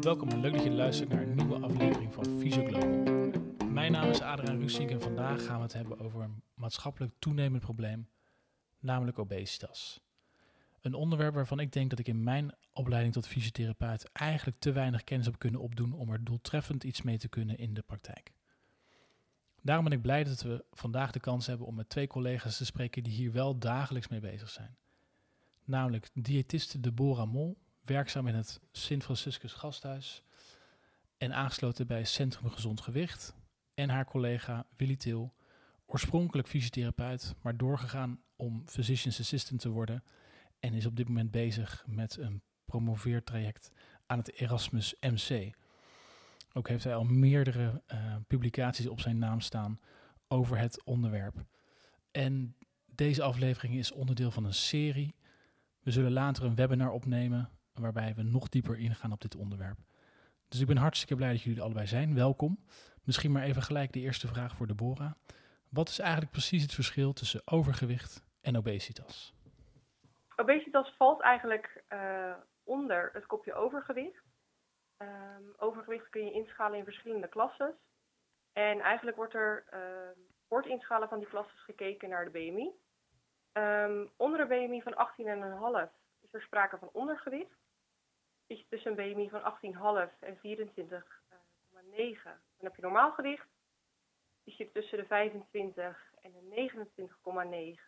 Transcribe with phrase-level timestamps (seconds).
[0.00, 3.30] Welkom en leuk dat je luistert naar een nieuwe aflevering van Visio Global.
[3.70, 7.62] Mijn naam is Adriaan Russink en vandaag gaan we het hebben over een maatschappelijk toenemend
[7.62, 8.08] probleem,
[8.78, 10.00] namelijk obesitas.
[10.80, 15.04] Een onderwerp waarvan ik denk dat ik in mijn opleiding tot fysiotherapeut eigenlijk te weinig
[15.04, 18.32] kennis heb kunnen opdoen om er doeltreffend iets mee te kunnen in de praktijk.
[19.62, 22.64] Daarom ben ik blij dat we vandaag de kans hebben om met twee collega's te
[22.64, 24.76] spreken die hier wel dagelijks mee bezig zijn.
[25.64, 27.58] Namelijk diëtiste Deborah Mol,
[27.90, 30.22] werkzaam in het Sint Franciscus Gasthuis
[31.18, 33.34] en aangesloten bij Centrum Gezond Gewicht.
[33.74, 35.34] En haar collega Willy Til,
[35.86, 40.04] oorspronkelijk fysiotherapeut, maar doorgegaan om physician's assistant te worden
[40.60, 43.70] en is op dit moment bezig met een promoveertraject
[44.06, 45.54] aan het Erasmus MC.
[46.52, 49.80] Ook heeft hij al meerdere uh, publicaties op zijn naam staan
[50.28, 51.44] over het onderwerp.
[52.10, 52.56] En
[52.94, 55.14] deze aflevering is onderdeel van een serie.
[55.80, 59.78] We zullen later een webinar opnemen waarbij we nog dieper ingaan op dit onderwerp.
[60.48, 62.14] Dus ik ben hartstikke blij dat jullie er allebei zijn.
[62.14, 62.58] Welkom.
[63.04, 65.12] Misschien maar even gelijk de eerste vraag voor Deborah.
[65.68, 69.34] Wat is eigenlijk precies het verschil tussen overgewicht en obesitas?
[70.36, 74.24] Obesitas valt eigenlijk uh, onder het kopje overgewicht.
[74.98, 77.78] Um, overgewicht kun je inschalen in verschillende klassen.
[78.52, 79.80] En eigenlijk wordt er uh,
[80.48, 82.70] voor het inschalen van die klassen gekeken naar de BMI.
[83.52, 84.94] Um, onder een BMI van
[85.86, 87.59] 18,5 is er sprake van ondergewicht.
[88.50, 89.40] Is je tussen een BMI van
[90.10, 93.48] 18,5 en 24,9, dan heb je normaal gewicht.
[94.44, 96.70] Is je tussen de 25 en de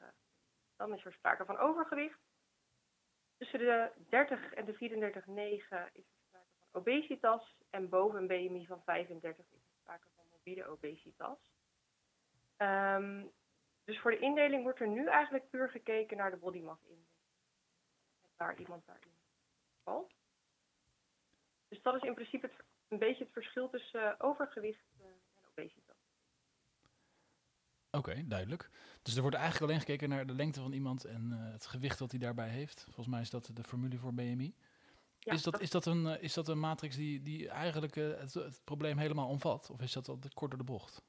[0.03, 0.15] 29,9,
[0.77, 2.19] dan is er sprake van overgewicht.
[3.37, 4.79] Tussen de 30 en de 34,9
[5.93, 7.57] is er sprake van obesitas.
[7.71, 11.39] En boven een BMI van 35 is er sprake van morbide obesitas.
[12.57, 13.33] Um,
[13.85, 17.11] dus voor de indeling wordt er nu eigenlijk puur gekeken naar de body mass index.
[18.37, 19.15] Waar iemand daarin
[19.83, 20.22] valt.
[21.73, 25.49] Dus dat is in principe het, een beetje het verschil tussen uh, overgewicht uh, en
[25.51, 25.97] obesitas.
[27.91, 28.71] Oké, okay, duidelijk.
[29.03, 31.99] Dus er wordt eigenlijk alleen gekeken naar de lengte van iemand en uh, het gewicht
[31.99, 32.83] dat hij daarbij heeft.
[32.85, 34.55] Volgens mij is dat de formule voor BMI.
[35.19, 38.35] Ja, is, dat, dat, is, dat een, is dat een matrix die, die eigenlijk het,
[38.35, 39.71] het, probleem helemaal omvat?
[39.71, 41.03] Of is dat al kort door de bocht?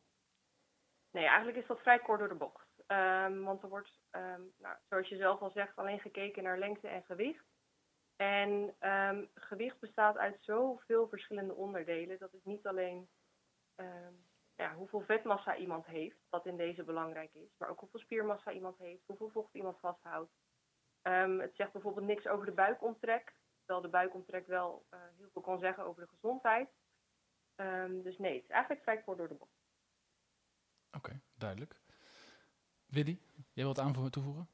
[1.12, 2.68] Nee, eigenlijk is dat vrij kort door de bocht.
[2.88, 6.88] Um, want er wordt, um, nou, zoals je zelf al zegt, alleen gekeken naar lengte
[6.88, 7.44] en gewicht.
[8.24, 12.20] En um, gewicht bestaat uit zoveel verschillende onderdelen.
[12.20, 13.10] Dat is niet alleen
[14.56, 18.78] ja, hoeveel vetmassa iemand heeft, wat in deze belangrijk is, maar ook hoeveel spiermassa iemand
[18.78, 20.32] heeft, hoeveel vocht iemand vasthoudt.
[21.02, 25.60] het zegt bijvoorbeeld niks over de buikomtrek, terwijl de buikomtrek wel uh, heel veel kan
[25.60, 26.70] zeggen over de gezondheid.
[28.04, 29.62] dus nee, het is eigenlijk vrij kort door de bocht.
[30.92, 31.82] Oké, duidelijk.
[32.86, 33.20] Willy,
[33.54, 34.48] jij wilt aan toevoegen?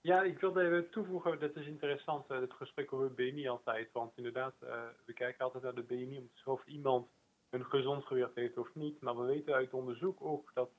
[0.00, 3.92] Ja, ik wilde even toevoegen, dat is interessant, het gesprek over BMI altijd.
[3.92, 7.08] Want inderdaad, uh, we kijken altijd naar de BMI om te zien of iemand
[7.50, 9.00] een gezond gewicht heeft of niet.
[9.00, 10.70] Maar we weten uit onderzoek ook dat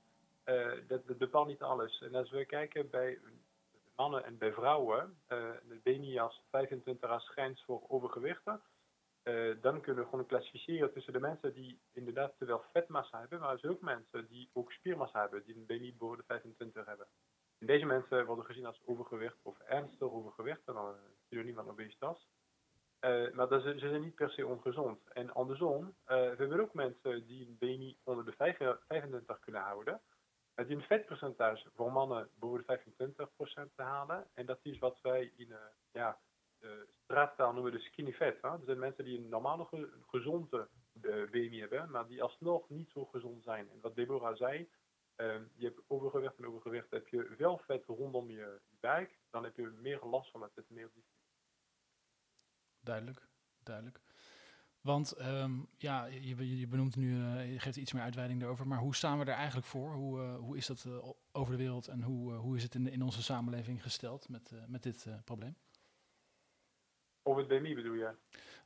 [0.46, 2.02] uh, dat, dat bepaalt niet alles.
[2.02, 3.19] En als we kijken bij
[3.96, 8.62] mannen en bij vrouwen, de BMI als 25 als grens voor overgewichten,
[9.62, 13.59] dan kunnen we gewoon klassificeren tussen de mensen die inderdaad veel vetmassa hebben, maar er
[13.59, 17.08] zijn ook mensen die ook spiermassa hebben, die een BMI boven de 25 hebben.
[17.59, 20.96] En deze mensen worden gezien als overgewicht of ernstig overgewicht, dan een
[21.30, 22.28] synoniem van obesitas.
[23.02, 25.08] Uh, maar dat, ze, ze zijn niet per se ongezond.
[25.08, 28.31] En andersom, uh, we hebben ook mensen die een BMI onder de
[28.88, 30.02] 25 kunnen houden,
[30.56, 32.80] uh, die een vetpercentage voor mannen boven de
[33.72, 34.28] 25% te halen.
[34.34, 35.56] En dat is wat wij in
[35.91, 36.20] ja,
[37.03, 38.36] straattaal noemen de skinny fat.
[38.41, 38.50] Hè?
[38.50, 40.68] Dat zijn mensen die een normale ge gezonde
[41.31, 43.70] BMI hebben, maar die alsnog niet zo gezond zijn.
[43.70, 44.70] En wat Deborah zei,
[45.56, 49.68] je hebt overgewicht en overgewicht heb je veel vet rondom je buik, dan heb je
[49.81, 50.91] meer last van het, meer
[52.80, 53.28] Duidelijk,
[53.63, 54.02] duidelijk.
[54.81, 58.79] Want um, ja, je, je, benoemt nu, uh, je geeft iets meer uitweiding daarover, maar
[58.79, 59.94] hoe staan we er eigenlijk voor?
[59.94, 62.88] Hoe, uh, hoe is dat uh, over de wereld en hoe, hoe is het in,
[62.88, 65.56] in onze samenleving gesteld met, met dit probleem?
[67.24, 68.16] Over het BMI bedoel je?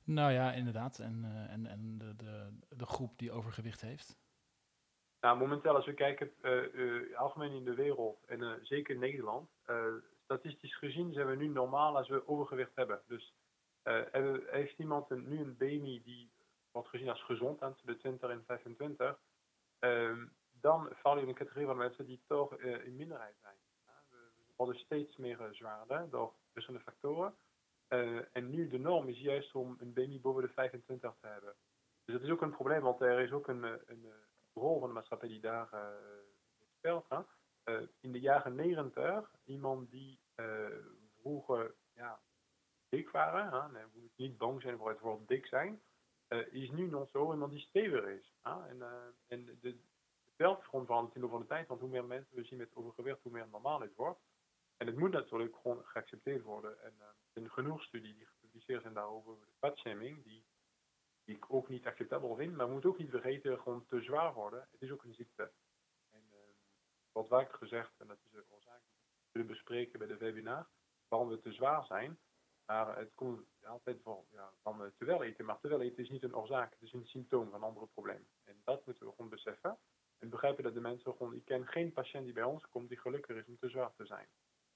[0.04, 1.00] Nou ja, inderdaad.
[1.00, 4.18] En, en, en de, de, de groep die overgewicht heeft.
[5.24, 9.50] Nou, momenteel als we kijken uh, algemeen in de wereld en uh, zeker in Nederland,
[10.24, 13.02] statistisch gezien zijn we nu normaal als we overgewicht hebben.
[13.08, 13.34] Dus
[14.46, 16.32] heeft iemand een, nu een BMI die
[16.72, 19.20] wordt gezien als gezond aan de 20 en 25,
[19.80, 23.56] ehm, dan val je in de categorie van mensen die toch in minderheid zijn.
[24.10, 27.36] we worden steeds meer zwaarder door verschillende factoren.
[28.32, 31.54] en nu de norm is juist om een BMI boven de 25 te hebben.
[32.06, 34.06] Dus dat is ook een probleem, want er is ook een, een
[34.54, 35.88] rol van de maatschappij die daar uh,
[36.78, 37.06] speelt.
[37.10, 37.20] Hè?
[37.66, 40.68] Uh, in de jaren 90, iemand die uh,
[41.20, 42.20] vroeger ja,
[42.90, 43.86] dik waren, hè?
[43.94, 45.82] Moeten niet bang zijn voor het woord dik zijn,
[46.52, 48.34] is nu nog zo iemand die steviger is.
[48.42, 48.82] En,
[49.28, 49.78] en de, de
[50.36, 52.76] veld gewoon verandert in de van de tijd, want hoe meer mensen we zien met
[52.76, 54.20] overgewicht, hoe meer normaal het wordt.
[54.78, 56.84] En het moet natuurlijk gewoon geaccepteerd worden.
[56.84, 60.46] En er zijn genoeg studies die gepubliceerd zijn daarover, de fatshaming, die,
[61.26, 62.56] die ik ook niet acceptabel vind.
[62.56, 64.68] Maar we moeten ook niet vergeten, gewoon te zwaar worden.
[64.72, 65.52] Het is ook een ziekte.
[66.12, 66.24] En
[67.12, 68.82] wat vaak gezegd, en dat is de oorzaak
[69.32, 70.68] die we bespreken bij de webinar,
[71.08, 72.20] waarom we te zwaar zijn.
[72.66, 74.26] Maar het komt altijd voor,
[74.62, 75.46] van te wel eten.
[75.46, 78.28] Maar te wel eten is niet een oorzaak, het is een symptoom van andere problemen.
[78.44, 79.78] En dat moeten we gewoon beseffen.
[80.20, 83.00] En begrijpen dat de mensen gewoon, ik ken geen patiënt die bij ons komt die
[83.00, 84.28] gelukkig is om te zwaar te zijn.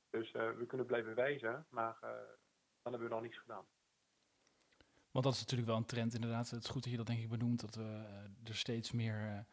[0.09, 2.09] Dus uh, we kunnen blijven wijzen, maar uh,
[2.81, 3.65] dan hebben we nog niets gedaan.
[5.11, 6.49] Want dat is natuurlijk wel een trend inderdaad.
[6.49, 9.45] Het is goed dat je dat denk ik benoemt, dat we uh, er steeds meer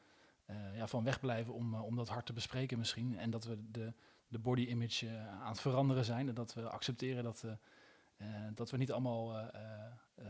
[0.74, 3.18] ja, van wegblijven om, om dat hard te bespreken misschien.
[3.18, 3.92] En dat we de,
[4.28, 6.28] de body image aan het veranderen zijn.
[6.28, 7.44] En dat we accepteren dat,
[8.54, 9.32] dat we niet allemaal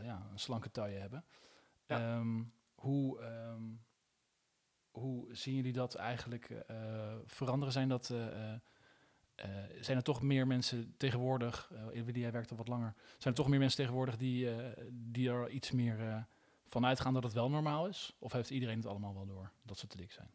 [0.01, 1.25] ja, een slanke taille hebben.
[1.85, 2.17] Ja.
[2.17, 3.23] Um, hoe...
[3.23, 3.83] Um,
[4.91, 7.73] hoe zien jullie dat eigenlijk uh, veranderen?
[7.73, 8.13] Zijn, dat,
[9.43, 13.33] uh, uh, zijn er toch meer mensen tegenwoordig, uh, jij werkt al wat langer, zijn
[13.33, 14.49] er toch meer mensen tegenwoordig die,
[14.91, 16.27] die er iets meer
[16.65, 18.15] van uitgaan dat het wel normaal is?
[18.19, 20.29] Of heeft iedereen het allemaal wel door dat ze te dik zijn?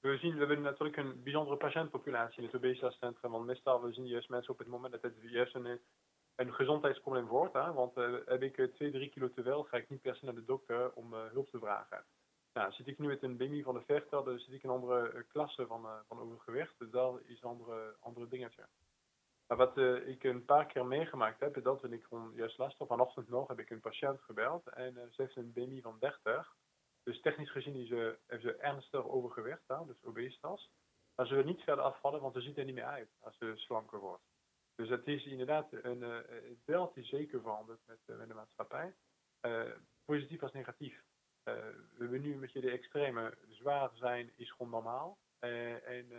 [0.00, 4.06] We, zien, we hebben natuurlijk een bijzondere patiëntpopulatie in het obesitascentrum, want meestal we zien
[4.06, 5.80] juist mensen op het moment dat het juist een,
[6.34, 7.52] een gezondheidsprobleem wordt.
[7.52, 7.72] Hè?
[7.72, 7.94] Want
[8.26, 10.92] heb ik 2, 3 kilo te wel, ga ik niet per se naar de dokter
[10.92, 12.04] om hulp te vragen.
[12.52, 14.74] Nou, zit ik nu met een BMI van de vechter, dan zit ik in een
[14.74, 16.78] andere eh, klasse van, uh, van overgewicht.
[16.78, 18.66] Dus dat is een andere, andere dingetje.
[19.46, 22.86] Maar wat uh, ik een paar keer meegemaakt heb, dat vind ik gewoon juist lastig.
[22.86, 26.56] Vanochtend nog heb ik een patiënt gebeld en ze heeft een BMI van 30.
[27.02, 30.70] Dus technisch gezien is ze, heeft ze ernstig overgewicht, hè, dus obesitas.
[31.14, 33.52] Maar ze wil niet verder afvallen, want ze ziet er niet meer uit als ze
[33.56, 34.24] slanker wordt.
[34.74, 38.94] Dus het is inderdaad een, het beeld is zeker veranderd met, met de maatschappij.
[40.04, 41.02] positief als negatief.
[41.44, 41.54] Uh,
[41.94, 43.34] we hebben nu een beetje de extreme.
[43.48, 45.18] Zwaar zijn is gewoon normaal.
[45.40, 46.18] Uh, en uh,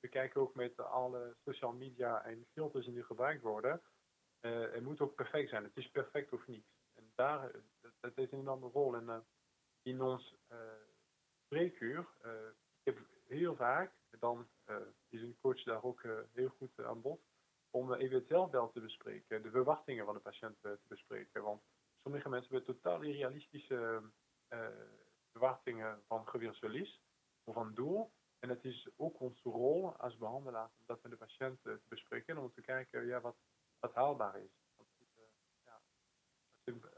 [0.00, 3.82] we kijken ook met alle social media en filters die gebruikt worden.
[4.40, 5.64] het moet ook perfect zijn.
[5.64, 6.66] Het is perfect of niet.
[6.94, 8.96] En daar, dat, dat heeft een enorme rol.
[8.96, 9.24] En
[9.82, 10.34] in ons
[11.44, 12.06] spreekuur,
[12.82, 14.48] ik heb heel vaak, dan
[15.08, 17.20] is een coach daar ook heel goed aan bod,
[17.70, 21.42] om even het zelfbeeld te bespreken, de verwachtingen van de patiënt te bespreken.
[21.42, 21.62] Want
[22.04, 24.02] sommige mensen hebben totaal irrealistische eh,
[25.32, 27.00] verwachtingen van gewichtsverlies
[27.44, 28.12] of van doel.
[28.38, 32.38] En het is ook onze rol als behandelaar om dat met de patiënt te bespreken
[32.38, 33.36] om te kijken ja, wat,
[33.78, 34.50] wat haalbaar is.
[34.76, 35.06] Want, uh,
[35.64, 35.80] ja,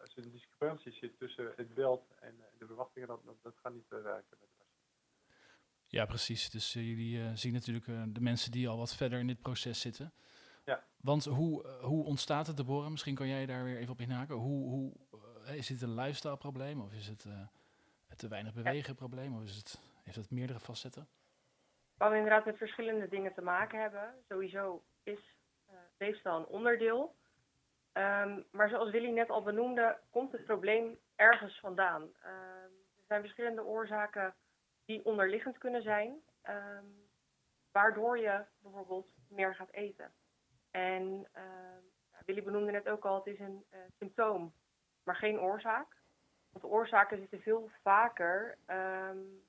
[0.00, 3.73] als, er, een discrepantie zit tussen het beeld en de verwachtingen, dat, dat, dat gaat
[3.73, 4.67] niet werken met de patiënt.
[5.87, 6.50] Ja, precies.
[6.50, 9.41] Dus uh, jullie uh, zien natuurlijk uh, de mensen die al wat verder in dit
[9.41, 10.12] proces zitten.
[10.64, 10.85] Ja.
[10.97, 12.91] Want hoe, hoe ontstaat het, Deborah?
[12.91, 14.35] Misschien kan jij daar weer even op inhaken.
[14.35, 14.93] Hoe, hoe
[15.54, 17.46] is dit een lifestyle probleem of is het uh,
[18.16, 21.08] te weinig bewegen probleem of is het, heeft het meerdere facetten?
[21.96, 24.14] Waar we inderdaad met verschillende dingen te maken hebben.
[24.28, 25.34] Sowieso is
[25.70, 27.14] uh, leefstijl een onderdeel.
[27.93, 32.02] Um, maar zoals Willy net al benoemde, komt het probleem ergens vandaan.
[32.02, 32.10] Um,
[32.96, 34.34] er zijn verschillende oorzaken
[34.84, 37.08] die onderliggend kunnen zijn, um,
[37.72, 40.12] waardoor je bijvoorbeeld meer gaat eten.
[40.70, 41.28] En
[42.25, 44.52] Willy benoemde net ook al, het is een uh, symptoom
[45.06, 45.97] maar geen oorzaak.
[46.50, 49.44] Want de oorzaken zitten veel vaker um,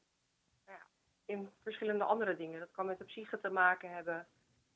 [0.65, 0.79] ja,
[1.25, 2.59] in verschillende andere dingen.
[2.59, 4.27] Dat kan met de psyche te maken hebben.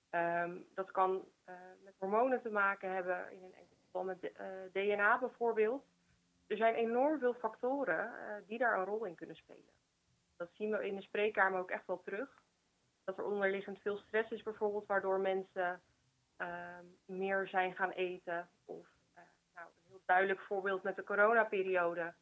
[0.09, 4.65] Um, dat kan uh, met hormonen te maken hebben, in een enkel geval met uh,
[4.65, 5.85] eh, DNA bijvoorbeeld.
[6.47, 9.73] Er zijn enorm veel factoren uh, die daar een rol in kunnen spelen.
[10.37, 12.43] Dat zien we in de spreekkamer ook echt wel terug.
[13.03, 15.81] Dat er onderliggend veel stress is bijvoorbeeld, waardoor mensen
[16.37, 18.87] um, meer zijn gaan eten of
[20.13, 22.13] duidelijk voorbeeld met de coronaperiode.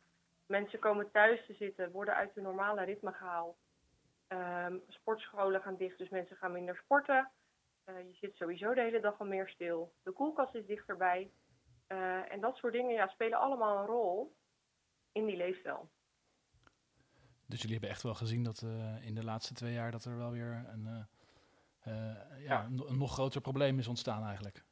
[0.45, 3.57] Mensen komen thuis te zitten, worden uit hun normale ritme gehaald.
[4.27, 7.31] Um, sportscholen gaan dicht, dus mensen gaan minder sporten.
[7.85, 9.93] Uh, je zit sowieso de hele dag al meer stil.
[10.03, 11.31] De koelkast is dichterbij.
[11.87, 14.35] Uh, en dat soort dingen ja, spelen allemaal een rol
[15.11, 15.89] in die leefstijl.
[17.45, 20.17] Dus jullie hebben echt wel gezien dat uh, in de laatste twee jaar dat er
[20.17, 21.07] wel weer een,
[21.83, 22.65] ja, ja.
[22.65, 24.67] Een, een nog groter probleem is ontstaan eigenlijk.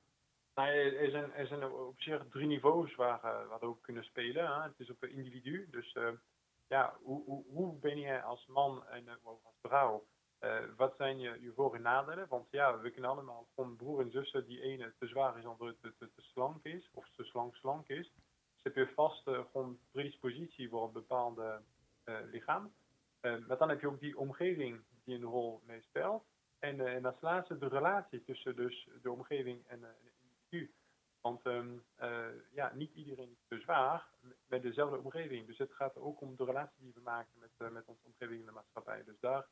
[0.57, 4.45] Nou, er, zijn, op zich drie niveaus waar, uh, waar we ook kunnen spelen.
[4.45, 4.61] Hè.
[4.61, 5.67] Het is op individu.
[5.71, 6.09] Dus uh,
[6.67, 10.05] ja, hoe, hoe, hoe, ben je als man en uh, als vrouw?
[10.75, 12.27] wat zijn je, je voor- en nadelen?
[12.27, 15.75] Want ja, we kennen allemaal van broer en zussen die ene te zwaar is, andere
[15.81, 16.89] te, te, te slank is.
[16.93, 18.11] Of te slank slank is.
[18.53, 21.61] Dus heb je vast gewoon predispositie voor een bepaalde
[22.31, 22.73] lichaam.
[23.21, 26.23] maar dan heb je ook die omgeving die een rol meespeelt.
[26.59, 29.83] En, en als laatste de relatie tussen dus de omgeving en,
[31.27, 34.07] Want ehm, eh, ja, niet iedereen is te zwaar
[34.47, 35.47] met dezelfde omgeving.
[35.47, 38.39] Dus het gaat ook om de relatie die we maken met, uh, met onze omgeving
[38.39, 39.03] in de maatschappij.
[39.03, 39.45] Dus daar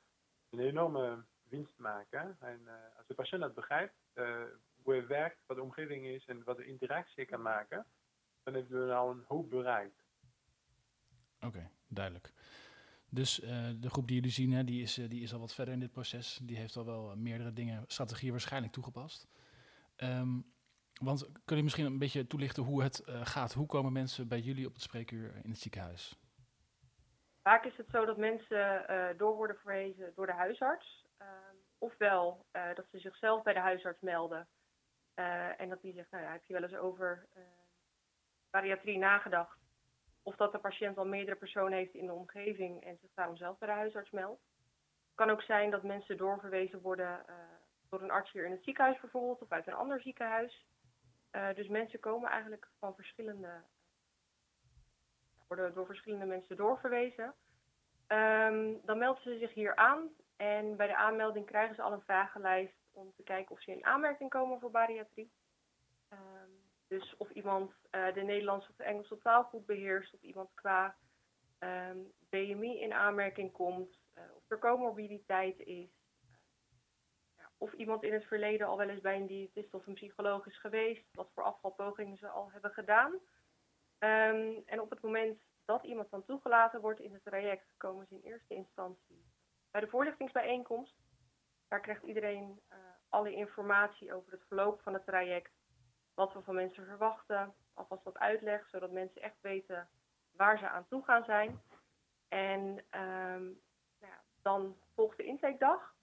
[0.50, 2.38] een enorme winst maken.
[2.40, 3.94] En uh, als de patiënt dat begrijpt,
[4.84, 7.86] hoe hij werkt, wat de omgeving is en wat de interactie kan maken,
[8.44, 10.04] dan hebben we al een hoop bereikt.
[11.42, 12.34] Oké, duidelijk.
[13.10, 13.36] Dus
[13.80, 15.92] de groep die jullie zien, hè, die, is, die is al wat verder in dit
[15.92, 16.40] proces.
[16.42, 19.28] Die heeft al wel meerdere dingen, strategieën waarschijnlijk toegepast.
[19.98, 20.55] Um,
[21.02, 23.54] want kun je misschien een beetje toelichten hoe het uh, gaat?
[23.54, 26.20] Hoe komen mensen bij jullie op het spreekuur in het ziekenhuis?
[27.42, 31.06] Vaak is het zo dat mensen uh, door worden verwezen door de huisarts.
[31.22, 31.28] Uh,
[31.78, 34.48] ofwel dat ze zichzelf bij de huisarts melden.
[35.58, 37.28] en dat die zegt, nou ja, heb je wel eens over
[38.50, 39.60] bariatrie nagedacht?
[40.24, 43.58] Of dat de patiënt al meerdere personen heeft in de omgeving en zich daarom zelf
[43.58, 44.42] bij de huisarts meldt.
[45.08, 47.26] Het kan ook zijn dat mensen doorverwezen worden
[47.90, 50.66] door een arts hier in het ziekenhuis bijvoorbeeld of uit een ander ziekenhuis.
[51.36, 53.64] Uh, dus mensen komen eigenlijk van verschillende,
[55.48, 57.34] worden door verschillende mensen doorverwezen.
[58.08, 62.02] Um, dan melden ze zich hier aan en bij de aanmelding krijgen ze al een
[62.02, 65.32] vragenlijst om te kijken of ze in aanmerking komen voor bariatrie.
[66.10, 70.50] Um, dus of iemand uh, de Nederlandse of de Engelse taal goed beheerst, of iemand
[70.54, 70.96] qua
[71.60, 71.98] ehm,
[72.30, 75.90] BMI in aanmerking komt, uh, of er comorbiditeit is,
[77.58, 80.60] of iemand in het verleden al wel eens bij een diëtist of een psycholoog is
[80.60, 83.12] geweest, wat voor afvalpogingen ze al hebben gedaan.
[84.00, 88.16] Um, en op het moment dat iemand dan toegelaten wordt in het traject, komen ze
[88.16, 89.26] in eerste instantie
[89.72, 90.96] bij de voorlichtingsbijeenkomst.
[91.68, 92.78] Daar krijgt iedereen uh,
[93.10, 95.52] alle informatie over het verloop van het traject,
[96.14, 99.90] wat we van mensen verwachten, alvast wat uitleg, zodat mensen echt weten
[100.32, 101.62] waar ze aan toe gaan zijn.
[102.28, 103.62] En um,
[104.00, 105.95] nou dan volgt de intakedag.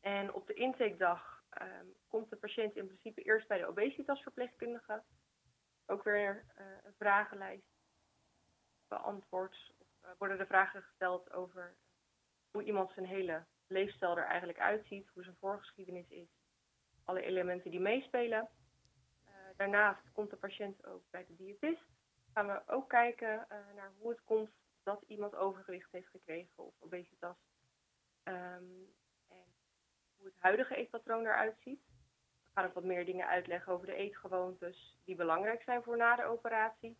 [0.00, 5.02] En op de intakedag um, komt de patiënt in principe eerst bij de obesitasverpleegkundige.
[5.86, 7.66] Ook weer uh, een vragenlijst
[8.88, 9.72] beantwoord.
[10.02, 11.74] Uh, worden er vragen gesteld over
[12.50, 16.28] hoe iemand zijn hele leefstijl er eigenlijk uitziet, hoe zijn voorgeschiedenis is,
[17.04, 18.48] alle elementen die meespelen.
[19.26, 21.84] Uh, daarnaast komt de patiënt ook bij de diëtist.
[22.32, 24.50] Gaan we ook kijken naar hoe het komt
[24.82, 27.36] dat iemand overgewicht heeft gekregen of obesitas.
[28.24, 28.94] Um,
[30.20, 31.80] hoe het huidige eetpatroon eruit ziet.
[32.42, 36.16] We gaan ook wat meer dingen uitleggen over de eetgewoontes die belangrijk zijn voor na
[36.16, 36.96] de operatie.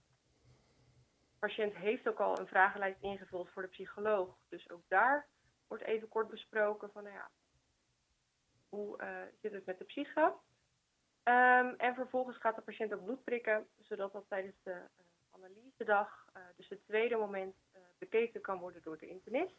[1.31, 4.37] De patiënt heeft ook al een vragenlijst ingevuld voor de psycholoog.
[4.49, 5.27] Dus ook daar
[5.67, 7.31] wordt even kort besproken van, nou ja,
[8.69, 10.35] hoe uh, zit het met de psyche?
[11.25, 16.27] Um, en vervolgens gaat de patiënt ook bloed prikken, zodat dat tijdens de uh, analysedag,
[16.37, 17.57] uh, dus het tweede moment,
[17.99, 19.55] bekeken kan worden door de internist.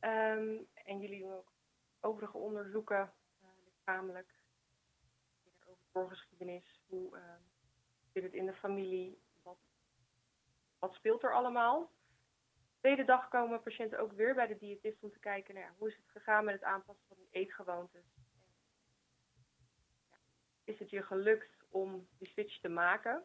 [0.00, 1.52] Um, en jullie doen ook
[2.02, 4.34] overige onderzoeken, uh, lichamelijk,
[5.66, 7.22] over voorgeschiedenis, hoe uh,
[8.12, 9.58] zit het in de familie, wat,
[10.78, 11.90] wat speelt er allemaal.
[12.52, 15.76] De tweede dag komen patiënten ook weer bij de diëtist om te kijken naar nou
[15.78, 18.04] hoe is het gegaan met het aanpassen van die eetgewoontes.
[20.64, 23.24] Is het je gelukt om die switch te maken?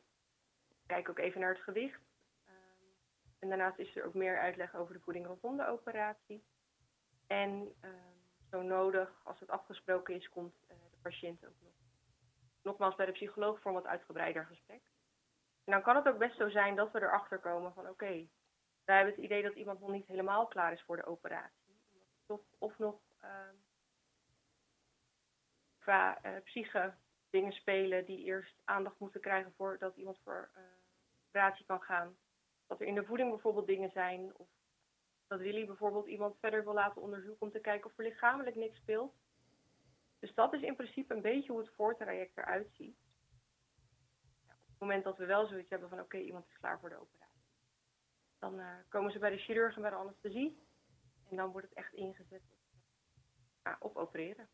[0.86, 2.01] Kijk ook even naar het gewicht.
[2.48, 2.96] Um,
[3.39, 6.43] en daarnaast is er ook meer uitleg over de voeding rondom de operatie.
[7.27, 8.17] En um,
[8.50, 11.74] zo nodig, als het afgesproken is, komt uh, de patiënt ook nog.
[12.62, 14.82] Nogmaals bij de psycholoog voor een wat uitgebreider gesprek.
[15.63, 18.27] En dan kan het ook best zo zijn dat we erachter komen van oké,
[18.86, 21.80] wij hebben het idee dat iemand nog niet helemaal klaar is voor de operatie.
[22.25, 23.30] Of, of nog uh,
[25.80, 26.94] qua uh, psyche
[27.30, 30.63] dingen spelen die eerst aandacht moeten krijgen voordat iemand voor uh,
[31.27, 32.18] operatie kan gaan.
[32.68, 34.48] Dat er in de voeding bijvoorbeeld dingen zijn of
[35.27, 38.77] dat Willy bijvoorbeeld iemand verder wil laten onderzoeken om te kijken of er lichamelijk niks
[38.77, 39.13] speelt.
[40.19, 42.98] Dus dat is in principe een beetje hoe het voortraject eruit ziet.
[44.46, 46.79] Ja, op het moment dat we wel zoiets hebben van oké, okay, iemand is klaar
[46.79, 47.41] voor de operatie.
[48.39, 50.65] Dan uh, komen ze bij de chirurg en bij de anesthesie.
[51.29, 52.60] En dan wordt het echt ingezet op,
[53.67, 54.48] uh, op opereren.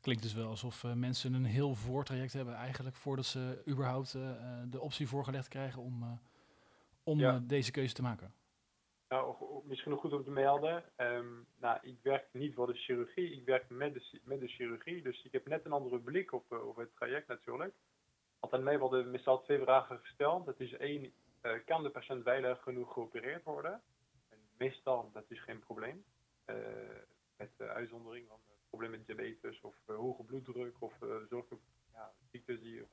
[0.00, 4.12] Klinkt dus wel alsof uh, mensen een heel voortraject hebben eigenlijk voordat ze überhaupt
[4.70, 6.20] de optie voorgelegd krijgen om,
[7.02, 7.38] om ja.
[7.38, 8.34] deze keuze te maken.
[9.12, 10.84] Nou, misschien nog goed om te melden.
[10.96, 15.02] Um, nou, ik werk niet voor de chirurgie, ik werk met de, met de chirurgie.
[15.02, 17.74] Dus ik heb net een andere blik op, uh, op het traject natuurlijk.
[18.40, 20.46] Want aan mij worden meestal twee vragen gesteld.
[20.46, 23.82] Dat is één, uh, kan de patiënt veilig genoeg geopereerd worden?
[24.28, 26.04] En meestal, dat is geen probleem.
[26.46, 26.56] Uh,
[27.36, 30.92] met de uitzondering van problemen met diabetes of hoge bloeddruk of
[31.28, 31.58] zulke
[31.92, 32.86] ja, ziektes die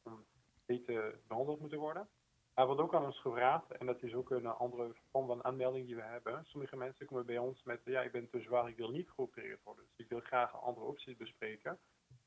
[0.66, 2.08] beter behandeld moeten worden.
[2.54, 5.86] Hij wordt ook aan ons gevraagd, en dat is ook een andere vorm van aanmelding
[5.86, 6.46] die we hebben.
[6.46, 9.64] Sommige mensen komen bij ons met, ja, ik ben te zwaar, ik wil niet geopereerd
[9.64, 9.86] worden.
[9.90, 11.80] Dus ik wil graag andere opties bespreken.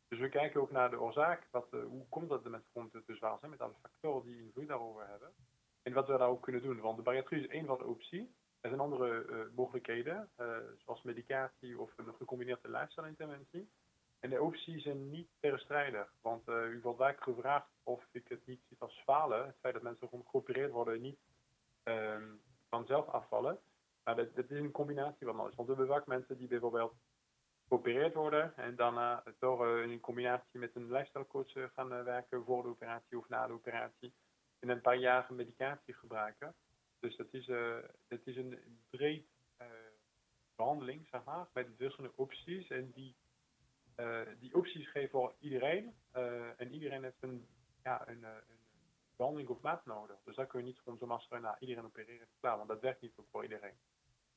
[0.08, 1.48] Dus we kijken ook naar de oorzaak.
[1.50, 4.68] Wat, uh, hoe komt dat de mensen te zwaar zijn met alle factoren die invloed
[4.68, 5.32] daarover hebben.
[5.82, 6.80] En wat we daar ook kunnen doen.
[6.80, 8.28] Want de bariatrie is één van de opties.
[8.60, 13.70] Er zijn andere uh, mogelijkheden, uh, zoals medicatie of een gecombineerde lifestyle-interventie.
[14.22, 16.12] En de opties zijn niet tegenstrijdig.
[16.20, 19.46] Want u wordt vaak gevraagd of ik het niet ziet als falen.
[19.46, 21.18] Het feit dat mensen gewoon geopereerd worden en niet
[21.84, 23.58] um, vanzelf afvallen.
[24.04, 25.54] Maar dat, dat, is een combinatie van alles.
[25.54, 26.94] Want we hebben vaak mensen die bijvoorbeeld
[27.68, 33.18] geopereerd worden en daarna toch in combinatie met een lifestylecoach gaan werken voor de operatie
[33.18, 34.12] of na de operatie.
[34.58, 36.54] En een paar jaar medicatie gebruiken.
[37.00, 37.76] Dus dat is, uh,
[38.08, 38.58] dat is een
[38.90, 39.26] breed
[39.60, 39.66] uh,
[40.56, 42.68] behandeling, zeg maar, met verschillende opties.
[42.68, 43.21] En die, uh,
[44.38, 45.94] die opties geven voor iedereen.
[46.56, 47.46] en iedereen heeft een,
[47.82, 48.62] ja, een, een
[49.16, 50.16] behandeling of maat nodig.
[50.24, 52.56] Dus daar kun je niet gewoon zomaar zeggen, nou, iedereen opereren, klaar.
[52.56, 53.76] Want dat werkt niet voor iedereen.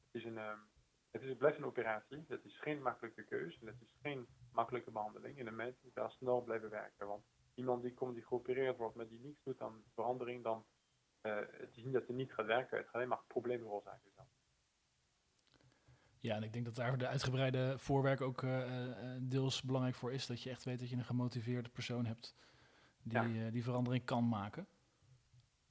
[0.06, 0.60] Het is een, um,
[1.12, 2.26] het is, blijft een operatie.
[2.28, 3.66] Het is geen makkelijke keuze.
[3.66, 5.40] Het is geen makkelijke behandeling.
[5.40, 7.08] En de mensen daar snel blijven werken.
[7.08, 10.66] Want iemand die komt, die geopereerd wordt, maar die niets doet aan verandering, dan
[11.22, 14.12] uh, het is niet dat het niet gaat werken, het gaat alleen maar problemen veroorzaken.
[16.26, 18.64] Ja, en ik denk dat daar de uitgebreide voorwerk ook uh,
[19.20, 20.28] deels belangrijk voor is.
[20.28, 22.36] Dat je echt weet dat je een gemotiveerde persoon hebt
[23.04, 23.50] die ja.
[23.50, 24.68] die verandering kan maken.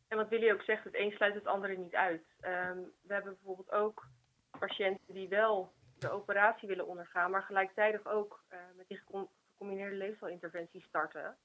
[0.08, 2.25] En wat Willy ook zegt, het een sluit het andere niet uit.
[2.40, 4.06] Um, we hebben bijvoorbeeld ook
[4.58, 10.84] patiënten die wel de operatie willen ondergaan, maar gelijktijdig ook uh, met die gecombineerde leefstijlinterventie
[10.88, 11.37] starten.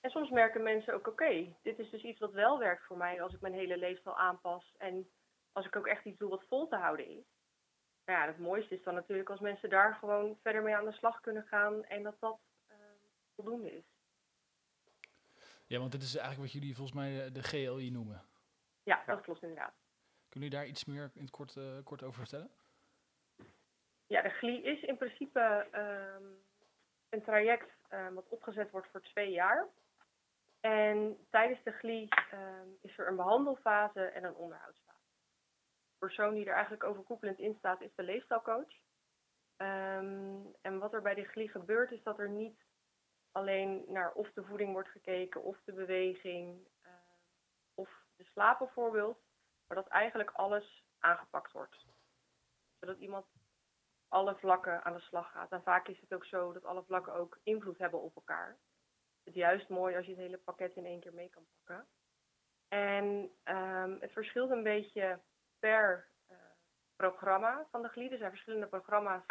[0.00, 3.22] En soms merken mensen ook, oké, dit is dus iets wat wel werkt voor mij
[3.22, 4.74] als ik mijn hele leefstijl aanpas.
[4.78, 5.08] En
[5.52, 7.33] als ik ook echt iets doe wat vol te houden is.
[8.04, 10.92] Nou ja, het mooiste is dan natuurlijk als mensen daar gewoon verder mee aan de
[10.92, 12.38] slag kunnen gaan en dat dat
[12.70, 12.76] uh,
[13.34, 13.84] voldoende is.
[15.66, 18.22] Ja, want dit is eigenlijk wat jullie volgens mij de GLI noemen.
[18.82, 19.74] Ja, dat klopt inderdaad.
[20.28, 22.50] Kunnen jullie daar iets meer in het kort, uh, kort over vertellen?
[24.06, 26.44] Ja, de GLI is in principe um,
[27.08, 29.68] een traject um, wat opgezet wordt voor twee jaar.
[30.60, 34.83] En tijdens de GLI um, is er een behandelfase en een onderhoudsfase.
[36.04, 38.72] Persoon die er eigenlijk overkoepelend in staat is de leefstijlcoach.
[39.56, 42.64] Um, en wat er bij de GLI gebeurt is dat er niet
[43.32, 46.92] alleen naar of de voeding wordt gekeken, of de beweging, uh,
[47.74, 49.18] of de slaap bijvoorbeeld,
[49.66, 51.86] maar dat eigenlijk alles aangepakt wordt.
[52.80, 53.26] Zodat iemand
[54.08, 55.52] alle vlakken aan de slag gaat.
[55.52, 58.58] En vaak is het ook zo dat alle vlakken ook invloed hebben op elkaar
[59.24, 61.86] het juist mooi als je het hele pakket in één keer mee kan pakken.
[62.68, 65.20] En um, het verschilt een beetje
[65.64, 66.36] per uh,
[66.96, 68.08] programma van de GLI.
[68.08, 69.24] Er zijn verschillende programma's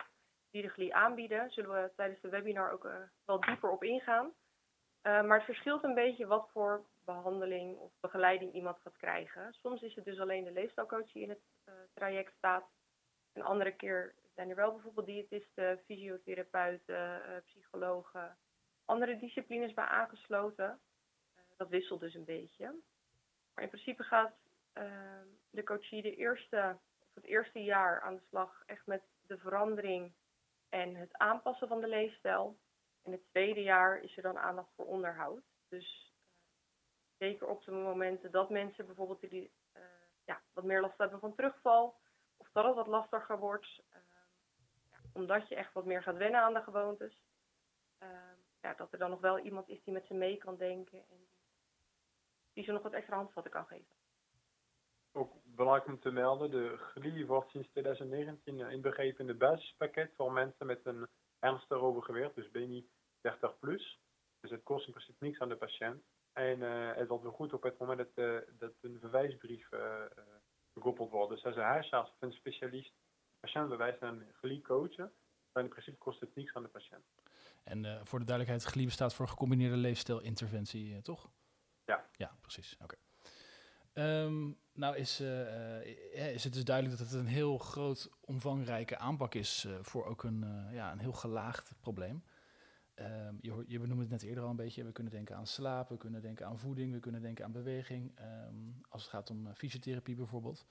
[0.51, 1.51] die de GLI aanbieden.
[1.51, 4.25] Zullen we tijdens de webinar ook uh, wel dieper op ingaan.
[4.25, 9.53] Uh, maar het verschilt een beetje wat voor behandeling of begeleiding iemand gaat krijgen.
[9.53, 11.41] Soms is het dus alleen de leefstijlcoach die in het
[11.93, 12.65] traject staat.
[13.33, 18.37] Een andere keer zijn er wel bijvoorbeeld diëtisten, fysiotherapeuten, psychologen,
[18.85, 20.79] andere disciplines bij aangesloten.
[21.57, 22.65] Dat wisselt dus een beetje.
[23.53, 24.33] Maar in principe gaat
[25.49, 30.13] de coachie de eerste, of het eerste jaar aan de slag echt met de verandering
[30.69, 32.57] en het aanpassen van de leefstijl.
[33.03, 35.43] En het tweede jaar is er dan aandacht voor onderhoud.
[35.67, 36.13] Dus
[36.65, 36.77] uh,
[37.17, 39.51] zeker op de momenten dat mensen bijvoorbeeld die,
[40.25, 41.95] ja, wat meer last hebben van terugval,
[42.37, 43.81] of dat het wat lastiger wordt,
[44.91, 47.23] ja, omdat je echt wat meer gaat wennen aan de gewoontes
[48.63, 51.27] ja, dat er dan nog wel iemand is die met ze mee kan denken en
[52.53, 53.95] die ze nog wat extra handvatten kan geven.
[55.15, 60.31] Ook belangrijk om te melden, de GLI wordt sinds 2019 inbegrepen in het basispakket voor
[60.31, 61.07] mensen met een
[61.39, 62.89] ernstig overgewicht, dus BMI
[63.21, 63.99] 30 plus.
[64.39, 66.03] Dus het kost in principe niks aan de patiënt.
[66.33, 70.05] En uh, het wordt wel goed op het moment dat, uh, dat een verwijsbrief uh,
[70.73, 71.29] gekoppeld wordt.
[71.29, 72.93] Dus als een huisarts of een specialist
[73.39, 75.11] patiënt bewijst aan een GLI coachen,
[75.51, 77.05] dan in principe kost het niks aan de patiënt.
[77.63, 81.31] En voor de duidelijkheid, GLIE staat voor gecombineerde leefstijlinterventie, toch?
[81.85, 82.09] Ja.
[82.11, 82.73] Ja, precies.
[82.73, 82.83] Oké.
[82.83, 83.02] Okay.
[83.93, 85.85] Um, nou is, uh,
[86.33, 90.45] is het dus duidelijk dat het een heel groot, omvangrijke aanpak is voor ook een,
[90.71, 92.23] ja, een heel gelaagd probleem.
[92.95, 94.83] Um, je, je benoemde het net eerder al een beetje.
[94.83, 98.19] We kunnen denken aan slaap, we kunnen denken aan voeding, we kunnen denken aan beweging.
[98.19, 100.65] Um, als het gaat om fysiotherapie bijvoorbeeld.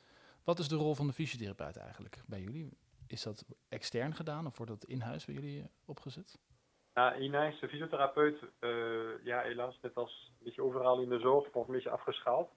[0.45, 2.69] Wat is de rol van de fysiotherapeut eigenlijk bij jullie?
[3.07, 6.39] Is dat extern gedaan of wordt dat in huis bij jullie opgezet?
[6.95, 8.39] Nou, Inijs, de fysiotherapeut,
[9.25, 12.51] ja helaas net als een beetje overal in de zorg, wordt een beetje afgeschaald.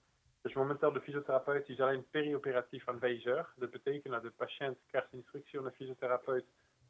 [0.46, 3.54] Dus momenteel de fysiotherapeut is alleen perioperatief aanwezig.
[3.56, 6.46] Dat betekent dat de patiënt krijgt instructie van de fysiotherapeut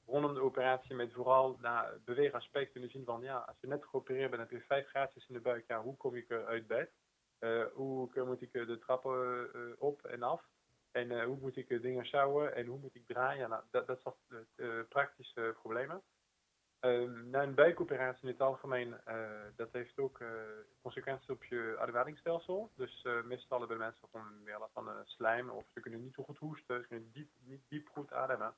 [0.05, 3.85] rondom de operatie met vooral naar beweegaspecten in de zin van, ja, als je net
[3.85, 6.91] geopereerd bent, heb je vijf graadjes in de buik, ja, hoe kom ik uit bed?
[7.39, 10.43] Uh, hoe moet ik de trappen uh, op en af?
[10.91, 13.49] En hoe moet ik dingen sjouwen en hoe moet ik draaien?
[13.49, 14.15] Nou, dat, dat
[14.55, 16.01] zijn praktische problemen.
[16.79, 20.29] Ehm, na een buikoperatie in het algemeen, uh, dat heeft ook uh,
[20.81, 22.71] consequenties op je ademhalingsstelsel.
[22.75, 26.23] Dus uh, meestal hebben mensen gewoon meer last van slijm of ze kunnen niet zo
[26.23, 27.11] goed hoesten, ze kunnen
[27.43, 28.53] niet diep goed ademen.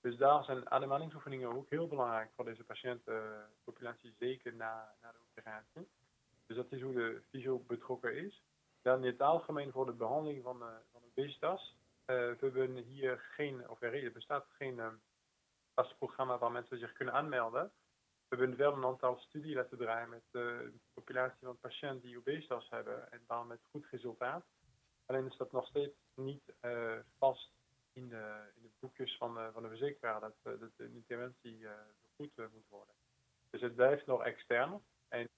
[0.00, 5.88] Dus daar zijn ademhalingsoefeningen ook heel belangrijk voor deze patiëntenpopulatie, zeker na, na de operatie.
[6.46, 8.42] Dus dat is hoe de fysio betrokken is.
[8.82, 10.58] Dan in het algemeen voor de behandeling van,
[10.92, 11.76] van obesitas.
[12.04, 15.00] we hebben hier geen, of er bestaat geen
[16.38, 17.72] waar mensen zich kunnen aanmelden.
[18.28, 22.68] We hebben wel een aantal studies laten draaien met de populatie van patiënten die obesitas
[22.70, 24.44] hebben en dan met goed resultaat.
[25.06, 27.50] Alleen is dat nog steeds niet uh, vast
[27.92, 31.66] in de, in de, boekjes van, uh, van de verzekeraar dat, dat de interventie
[32.16, 32.94] goed moet worden.
[33.50, 35.28] Dus het blijft nog extern en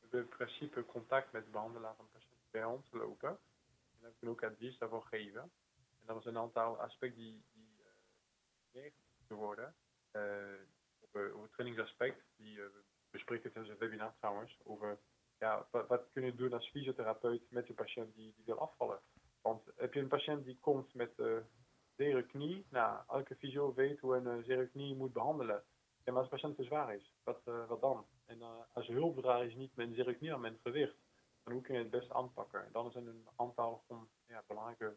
[0.00, 3.28] we hebben in principe contact met de behandelaar van patiënten bij ons lopen.
[3.28, 5.42] En dan kunnen we ook advies daarvoor geven.
[6.00, 7.66] En dan is een aantal aspecten die, die
[8.72, 9.74] te worden.
[10.12, 10.22] Uh,
[11.00, 14.98] over, over het trainingsaspect, die uh, we bespreken tijdens een webinar trouwens, over
[15.38, 19.00] ja, wat, wat kun je doen als fysiotherapeut met je patiënt die, die wil afvallen.
[19.40, 21.36] Want heb je een patiënt die komt met uh,
[21.96, 25.64] zere knie, nou, elke fysio weet hoe een zere knie moet behandelen.
[26.04, 28.06] Ja, maar als de patiënt te zwaar is, wat, wat dan?
[28.24, 30.96] En als je hulpdrager is niet met een zere knie, maar met een gewicht,
[31.42, 32.64] dan hoe kun je het best aanpakken?
[32.64, 34.96] En dan zijn er een aantal van, ja, belangrijke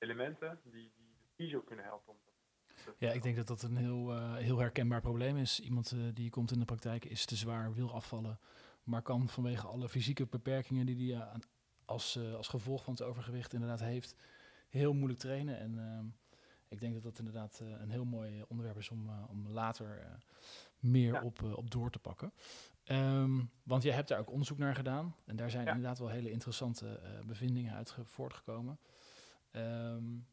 [0.00, 2.20] elementen die, die de fysio kunnen helpen om
[2.98, 5.60] ja, ik denk dat dat een heel, uh, heel herkenbaar probleem is.
[5.60, 8.38] Iemand uh, die komt in de praktijk, is te zwaar, wil afvallen,
[8.82, 11.34] maar kan vanwege alle fysieke beperkingen die hij uh,
[11.84, 14.14] als, als gevolg van het overgewicht inderdaad heeft,
[14.68, 15.58] heel moeilijk trainen.
[15.58, 16.04] En ehm,
[16.68, 20.18] ik denk dat dat inderdaad een heel mooi onderwerp is om, om later
[20.78, 21.22] meer ja.
[21.22, 22.32] op, op door te pakken.
[22.84, 25.14] Um, want jij hebt daar ook onderzoek naar gedaan.
[25.24, 25.70] En daar zijn ja.
[25.70, 28.78] inderdaad wel hele interessante bevindingen uit voortgekomen.
[29.52, 30.26] Um,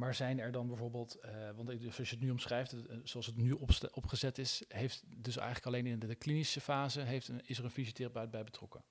[0.00, 3.36] maar zijn er dan bijvoorbeeld, uh, want als je het nu omschrijft, uh, zoals het
[3.36, 3.52] nu
[3.92, 7.64] opgezet is, heeft dus eigenlijk alleen in de, de klinische fase heeft een, is er
[7.64, 8.84] een fysiotherapeut bij betrokken.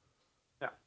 [0.58, 0.80] Ja.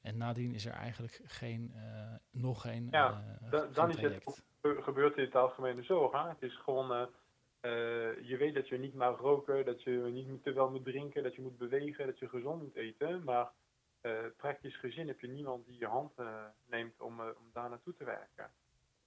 [0.00, 2.88] En nadien is er eigenlijk geen, uh, nog geen.
[2.90, 6.12] Ja, da, dan is het gebeurt in het algemene zo.
[6.12, 6.28] Hè?
[6.28, 7.08] Het is gewoon,
[8.22, 11.34] je weet dat je niet mag roken, dat je niet te veel moet drinken, dat
[11.34, 13.24] je moet bewegen, dat je gezond moet eten.
[13.24, 13.50] Maar
[14.36, 16.12] praktisch gezien heb je niemand die je hand
[16.66, 18.50] neemt om, om daar naartoe te werken.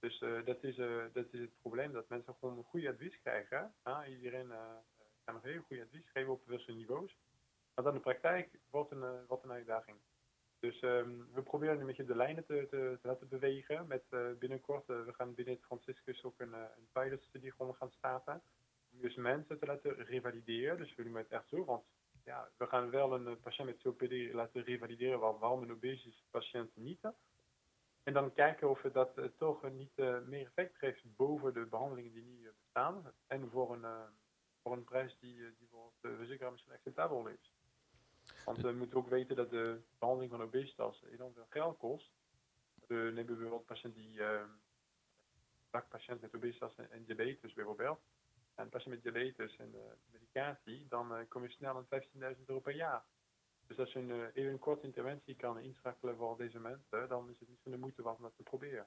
[0.00, 3.20] Dus uh, dat, is, uh, dat is het probleem, dat mensen gewoon een goede advies
[3.20, 3.74] krijgen.
[4.08, 4.76] Iedereen uh,
[5.24, 7.16] kan een heel goed advies geven op verschillende niveaus.
[7.74, 9.96] Maar dan de praktijk wordt een, wordt een uitdaging.
[10.60, 13.86] Dus um, we proberen nu met je de lijnen te, te, te laten bewegen.
[13.86, 14.04] Met
[14.38, 18.42] binnenkort, we gaan binnen het Franciscus ook een, een pilotstudie gaan starten.
[18.92, 20.76] Om dus mensen te laten revalideren.
[20.76, 21.84] Dus we doen het echt zo, want
[22.24, 27.00] ja, we gaan wel een patiënt met COPD laten revalideren, waarom een obesitas patiënt niet.
[28.08, 32.12] En dan kijken of dat uh, toch niet uh, meer effect geeft boven de behandelingen
[32.12, 33.12] die nu bestaan.
[33.26, 33.86] En voor een,
[34.62, 37.52] voor een prijs die, die voor de verzekeraar misschien acceptabel is.
[38.44, 42.12] Want we moeten ook weten dat de behandeling van obesitas enorm veel geld kost.
[42.86, 44.20] We nemen bijvoorbeeld patiënt die,
[45.88, 48.00] patiënt met obesitas en, diabetes bijvoorbeeld.
[48.54, 49.74] En patiënt met diabetes en
[50.10, 52.02] medicatie, dan kom je snel aan
[52.36, 53.04] 15.000 euro per jaar.
[53.68, 57.30] Dus als je een, even eh, een korte interventie kan inschakelen voor deze mensen, dan
[57.30, 58.86] is het niet van de moeite wat om dat te proberen.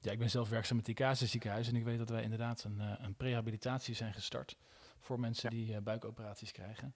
[0.00, 2.78] Ja, ik ben zelf werkzaam met het ziekenhuis en ik weet dat wij inderdaad een,
[2.78, 4.56] uh, een prehabilitatie zijn gestart
[4.98, 6.94] voor mensen die uh, buikoperaties krijgen.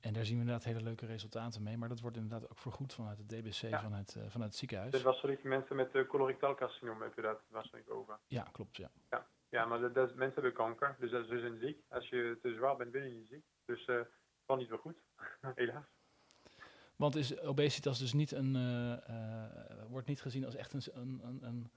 [0.00, 2.94] En daar zien we inderdaad hele leuke resultaten mee, maar dat wordt inderdaad ook vergoed
[2.94, 3.80] vanuit het DBC ja.
[3.80, 4.92] vanuit, uh, vanuit het ziekenhuis.
[4.92, 8.18] Dat was voor mensen met uh, colorectaal carcinoom, heb je dat waarschijnlijk over?
[8.26, 8.90] Ja, klopt, ja.
[9.10, 11.82] Ja, ja maar dat, dat, mensen hebben kanker, dus dat is dus een ziek.
[11.88, 13.44] Als je te zwaar bent, ben je niet ziek.
[13.64, 13.88] Dus
[14.46, 14.96] van niet wel goed,
[15.54, 15.84] helaas.
[16.96, 21.20] Want is obesitas dus niet een, uh, uh, wordt niet gezien als echt een, een,
[21.24, 21.70] een, een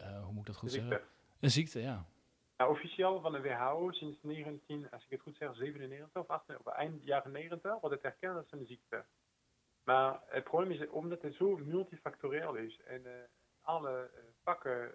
[0.00, 0.88] uh, hoe moet ik dat goed ziekte.
[0.88, 1.08] zeggen?
[1.40, 2.06] Een ziekte, ja.
[2.56, 6.66] Nou, officieel van de WHO sinds 19, als ik het goed zeg, 97 of 98,
[6.66, 9.04] of eind jaren 90 wordt het erkend als een ziekte.
[9.84, 13.02] Maar het probleem is, omdat het zo multifactorieel is en
[13.60, 14.10] alle
[14.42, 14.92] pakken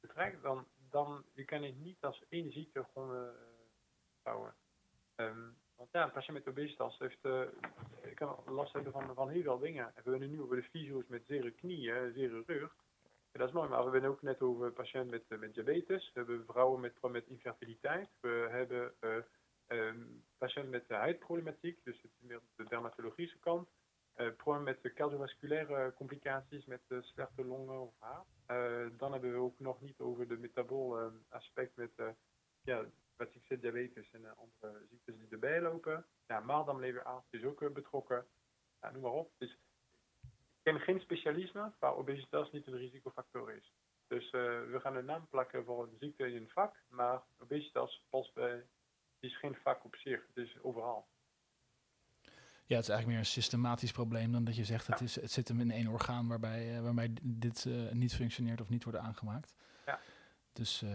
[0.00, 3.34] betrekt, dan, dan je kan het niet als één ziekte gewoon
[4.22, 4.54] houden.
[5.16, 5.56] Um,
[5.92, 7.42] ja, een patiënt met obesitas heeft, uh,
[8.14, 9.92] kan last hebben van, van heel veel dingen.
[10.04, 12.74] we hebben nu over de fysio's met zere knieën, zere rug.
[13.34, 16.10] En dat is mooi, maar we hebben ook net over patiënten met, eh, met diabetes.
[16.12, 18.08] We hebben vrouwen met, met infertiliteit.
[18.20, 19.94] We hebben uh,
[20.38, 23.68] patiënten met huidproblematiek, dus het meer de dermatologische kant.
[24.16, 28.24] Uh, problemen met cardiovasculaire complicaties, met slechte longen of haar.
[28.96, 31.90] Dan hebben we ook nog niet over de metabool aspect met
[32.62, 32.84] ja,
[33.16, 36.06] wat ik zeg, diabetes en uh, andere ziektes die erbij lopen.
[36.26, 38.26] Ja, maagdarmleverarts is ook uh, betrokken.
[38.80, 39.32] Ja, noem maar op.
[39.38, 39.58] Dus
[40.20, 43.72] ik ken geen specialisme waar obesitas niet een risicofactor is.
[44.06, 48.34] Dus we gaan een naam plakken voor een ziekte in een vak, maar obesitas past
[48.34, 48.66] bij,
[49.20, 51.08] is geen vak op zich, het is overal.
[52.66, 55.30] Ja, het is eigenlijk meer een systematisch probleem dan dat je zegt het, is, het
[55.30, 59.54] zit hem in één orgaan waarbij, waarbij dit niet functioneert of niet wordt aangemaakt.
[60.54, 60.90] Dus uh,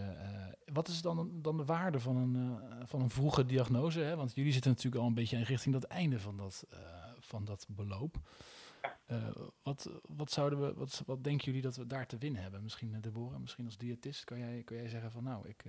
[0.73, 3.99] wat is dan, dan de waarde van een, uh, van een vroege diagnose?
[3.99, 4.15] Hè?
[4.15, 6.79] Want jullie zitten natuurlijk al een beetje in richting dat einde van dat, uh,
[7.19, 8.15] van dat beloop.
[9.63, 12.63] wat, wat, zouden we, wat, wat denken jullie dat we daar te winnen hebben?
[12.63, 15.63] Misschien Deborah, misschien als diëtist, kan jij, kan jij zeggen van nou, ik...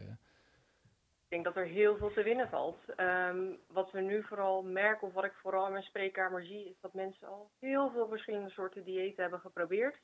[1.31, 2.79] Ik denk dat er heel veel te winnen valt.
[2.97, 6.81] Um, wat we nu vooral merken, of wat ik vooral in mijn spreekkamer zie, is
[6.81, 10.01] dat mensen al heel veel verschillende soorten diëten hebben geprobeerd.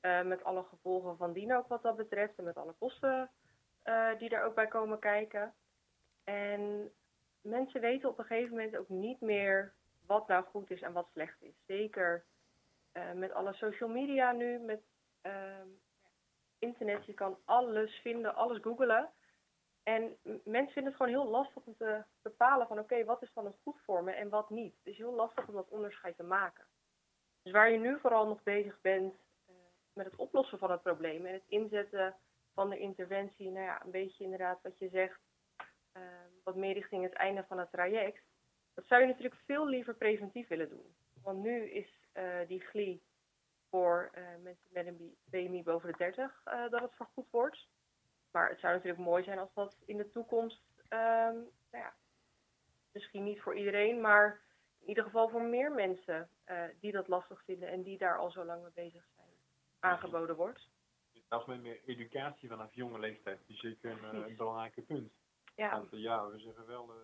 [0.00, 3.30] Uh, met alle gevolgen van dien ook wat dat betreft en met alle kosten
[3.84, 5.54] uh, die daar ook bij komen kijken.
[6.24, 6.92] En
[7.40, 9.74] mensen weten op een gegeven moment ook niet meer
[10.06, 11.54] wat nou goed is en wat slecht is.
[11.66, 12.24] Zeker
[12.92, 14.80] uh, met alle social media nu, met
[15.20, 15.68] ehm,
[16.58, 19.10] internet, je kan alles vinden, alles googelen.
[19.82, 23.46] En mensen vinden het gewoon heel lastig om te bepalen van oké, wat is dan
[23.46, 24.76] een goed voor me en wat niet.
[24.76, 26.64] Het is heel lastig om dat onderscheid te maken.
[27.42, 29.14] Dus waar je nu vooral nog bezig bent
[29.98, 32.16] met het oplossen van het probleem en het inzetten
[32.54, 35.20] van de interventie, nou ja, een beetje inderdaad wat je zegt,
[35.96, 36.02] uh,
[36.44, 38.22] wat meer richting het einde van het traject.
[38.74, 40.94] Dat zou je natuurlijk veel liever preventief willen doen.
[41.22, 43.02] Want nu is uh, die GLI
[43.70, 47.68] voor uh, mensen met een BMI boven de 30 dat het vergoed wordt.
[48.30, 51.94] Maar het zou natuurlijk mooi zijn als dat in de toekomst, um, nou ja,
[52.92, 54.40] misschien niet voor iedereen, maar
[54.80, 56.30] in ieder geval voor meer mensen
[56.80, 59.17] die dat lastig vinden en die daar al zo lang mee bezig zijn
[59.80, 60.68] aangeboden wordt.
[61.28, 63.46] Dat is met meer educatie vanaf jonge leeftijd.
[63.46, 65.12] Die is zeker een, een belangrijke punt.
[65.56, 65.70] Ja.
[65.70, 66.96] Want ja, we zeggen wel, uh,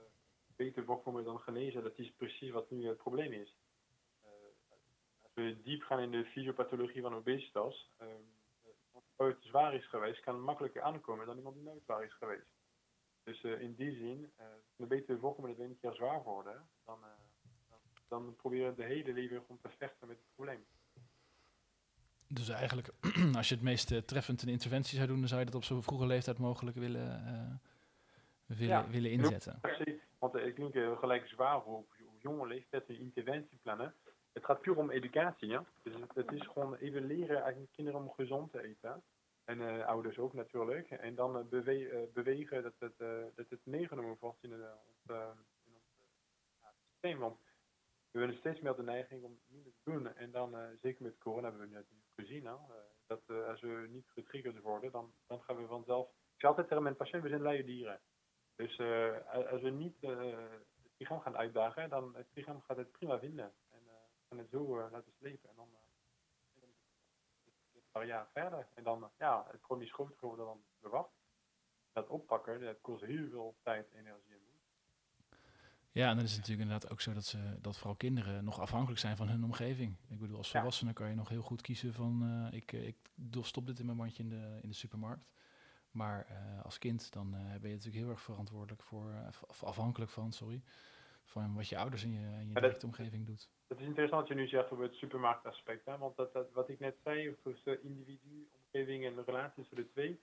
[0.56, 1.82] beter voorkomen dan genezen.
[1.82, 3.56] Dat is precies wat nu het probleem is.
[4.22, 4.28] Uh,
[5.22, 8.08] als we diep gaan in de fysiopathologie van obesitas, uh,
[8.86, 12.14] iemand die ooit zwaar is geweest, kan makkelijker aankomen dan iemand die nooit zwaar is
[12.14, 12.52] geweest.
[13.22, 14.32] Dus in die zin,
[14.76, 16.98] uh, beter voorkomen dat we een keer zwaar worden, dan,
[17.68, 20.66] dan, dan proberen we de hele leven om te vechten met het probleem.
[22.34, 22.88] Dus eigenlijk,
[23.36, 25.64] als je het meest uh, treffend een interventie zou doen, dan zou je dat op
[25.64, 29.58] zo'n vroege leeftijd mogelijk willen, uh, willen, ja, willen inzetten.
[29.60, 33.94] Precies, want ik denk uh, gelijk zwaar op jonge leeftijd een interventieplannen.
[34.32, 35.64] Het gaat puur om educatie, ja.
[35.82, 39.02] Dus het, is gewoon even leren eigenlijk kinderen om gezond te eten.
[39.44, 40.90] En ouders ook natuurlijk.
[40.90, 42.98] En dan bewe bewegen dat het,
[43.34, 44.62] dat het meegenomen wordt in, ons,
[45.64, 45.84] in ons
[46.90, 47.18] systeem.
[47.18, 47.36] Want
[48.10, 50.16] we hebben steeds meer de neiging om minder te doen.
[50.16, 52.46] En dan, zeker met corona hebben we gezien.
[52.46, 52.54] Hè?
[53.06, 56.08] dat uh, als we niet getriggerd worden, dan, dan gaan we vanzelf.
[56.36, 58.00] Ik altijd tegen mijn patiënt, we zijn luie dieren.
[58.56, 63.18] Dus uh, als we niet het lichaam gaan uitdagen, dan het lichaam gaat het prima
[63.18, 63.52] vinden.
[63.70, 63.80] En
[64.28, 65.48] gaan het zo laten slepen.
[65.48, 65.68] En dan
[67.74, 68.68] een paar jaar verder.
[68.74, 71.12] En dan, ja, het is groter geworden dan verwacht.
[71.92, 74.53] Dat oppakken, dat kost heel veel tijd, energie en
[75.94, 78.60] ja, en dan is het natuurlijk inderdaad ook zo dat, ze, dat vooral kinderen nog
[78.60, 79.96] afhankelijk zijn van hun omgeving.
[80.08, 82.96] Ik bedoel, als volwassene kan je nog heel goed kiezen van uh, ik, eh, ik
[83.40, 85.28] stop dit in mijn mandje in de, in de supermarkt.
[85.90, 89.12] Maar uh, als kind dan uh, ben je natuurlijk heel erg verantwoordelijk voor,
[89.60, 90.62] afhankelijk van, sorry,
[91.24, 93.50] van wat je ouders in je, in je directe omgeving doet.
[93.66, 95.84] Het is interessant wat je nu zegt over het supermarktaspect.
[95.84, 95.98] Hè?
[95.98, 99.88] Want dat, dat, wat ik net zei, tussen individu, omgeving en de relatie tussen de
[99.88, 100.20] twee,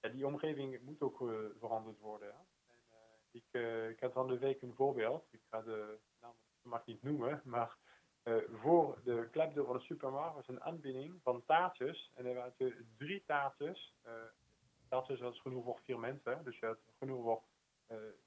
[0.00, 1.16] ja, die omgeving moet ook
[1.58, 2.28] veranderd worden.
[2.28, 2.53] Hè?
[3.34, 5.26] Ik, uh, ik had van de week een voorbeeld.
[5.30, 7.76] Ik ga de naam mag niet noemen, maar
[8.24, 12.10] uh, voor de klapdeur van de supermarkt was een aanbieding van taartjes.
[12.14, 13.94] En er waren drie taartjes.
[14.06, 14.12] Uh,
[14.88, 17.42] taartjes was genoeg voor vier mensen, dus je had genoeg voor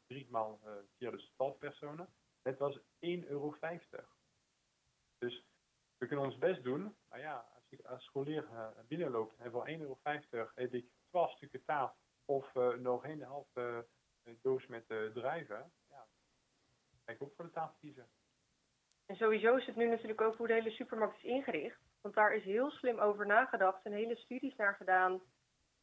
[0.08, 0.60] drie maal
[0.98, 2.10] vier, dus twaalf personen.
[2.42, 3.56] Het was 1,50 euro.
[5.18, 5.46] Dus
[5.98, 8.48] we kunnen ons best doen, maar ja, als ik als scholier
[8.88, 9.76] binnenloop en voor 1,50
[10.30, 13.48] euro heb ik 12 stukken taart of nog een half
[14.42, 16.08] doos met uh, drijven, ja,
[17.06, 18.10] ik ook voor de tafel kiezen.
[19.06, 21.80] En sowieso is het nu natuurlijk ook hoe de hele supermarkt is ingericht.
[22.02, 25.22] Want daar is heel slim over nagedacht en hele studies naar gedaan.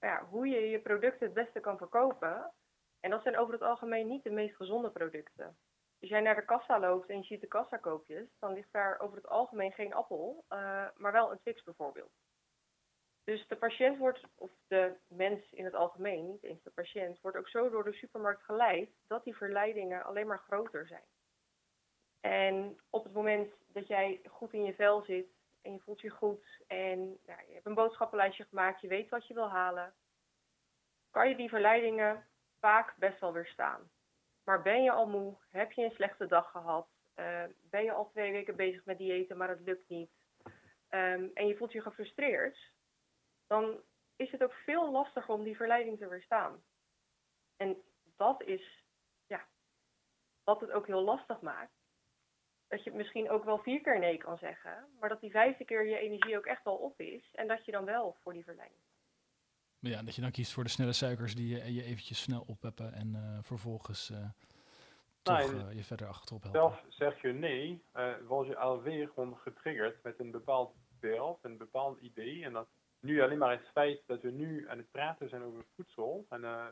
[0.01, 2.53] Ja, hoe je je producten het beste kan verkopen.
[3.01, 5.57] En dat zijn over het algemeen niet de meest gezonde producten.
[6.01, 9.17] Als jij naar de kassa loopt en je ziet de kassakoopjes, dan ligt daar over
[9.17, 12.13] het algemeen geen appel, uh, maar wel een Twix bijvoorbeeld.
[13.25, 17.37] Dus de patiënt wordt, of de mens in het algemeen, niet eens de patiënt, wordt
[17.37, 21.05] ook zo door de supermarkt geleid dat die verleidingen alleen maar groter zijn.
[22.21, 25.27] En op het moment dat jij goed in je vel zit
[25.63, 29.27] en je voelt je goed en nou, je hebt een boodschappenlijstje gemaakt, je weet wat
[29.27, 29.95] je wil halen,
[31.11, 32.27] kan je die verleidingen
[32.61, 33.91] vaak best wel weerstaan.
[34.45, 38.09] Maar ben je al moe, heb je een slechte dag gehad, uh, ben je al
[38.11, 40.11] twee weken bezig met diëten, maar het lukt niet,
[40.91, 42.73] um, en je voelt je gefrustreerd,
[43.55, 43.81] dan
[44.17, 46.63] is het ook veel lastiger om die verleiding te weerstaan.
[47.57, 47.77] En
[48.17, 48.85] dat is,
[49.27, 49.47] ja,
[50.45, 51.73] wat het ook heel lastig maakt.
[52.69, 55.87] Dat je misschien ook wel vier keer nee kan zeggen, maar dat die vijfde keer
[55.87, 58.81] je energie ook echt wel op is en dat je dan wel voor die verleiding.
[59.79, 62.93] Ja, dat je dan kiest voor de snelle suikers die je, je eventjes snel oppeppen
[62.93, 64.29] en uh, vervolgens uh,
[65.23, 66.61] toch uh, je verder achterop helpen.
[66.61, 67.85] Zelf zeg je nee,
[68.27, 72.45] was je alweer gewoon getriggerd met een bepaald beeld, een bepaald idee.
[72.45, 72.69] En dat
[73.05, 76.41] nu alleen maar het feit dat we nu aan het praten zijn over voedsel, en
[76.41, 76.67] uh,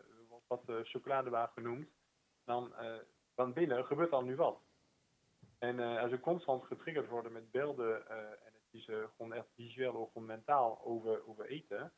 [0.47, 1.89] wat uh, genoemd,
[2.45, 2.73] dan
[3.35, 4.61] van binnen gebeurt dan nu wat.
[5.59, 10.13] En als we constant getriggerd worden met beelden, en het is gewoon echt visueel of
[10.13, 11.93] gewoon mentaal over, over eten,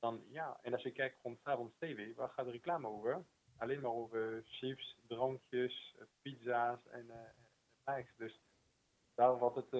[0.00, 3.24] dan ja, en als je kijkt gewoon s'avonds tv, waar gaat de reclame over?
[3.56, 7.06] Alleen maar over chips, drankjes, pizza's en
[7.86, 8.40] uh, Dus
[9.14, 9.70] daar wordt het,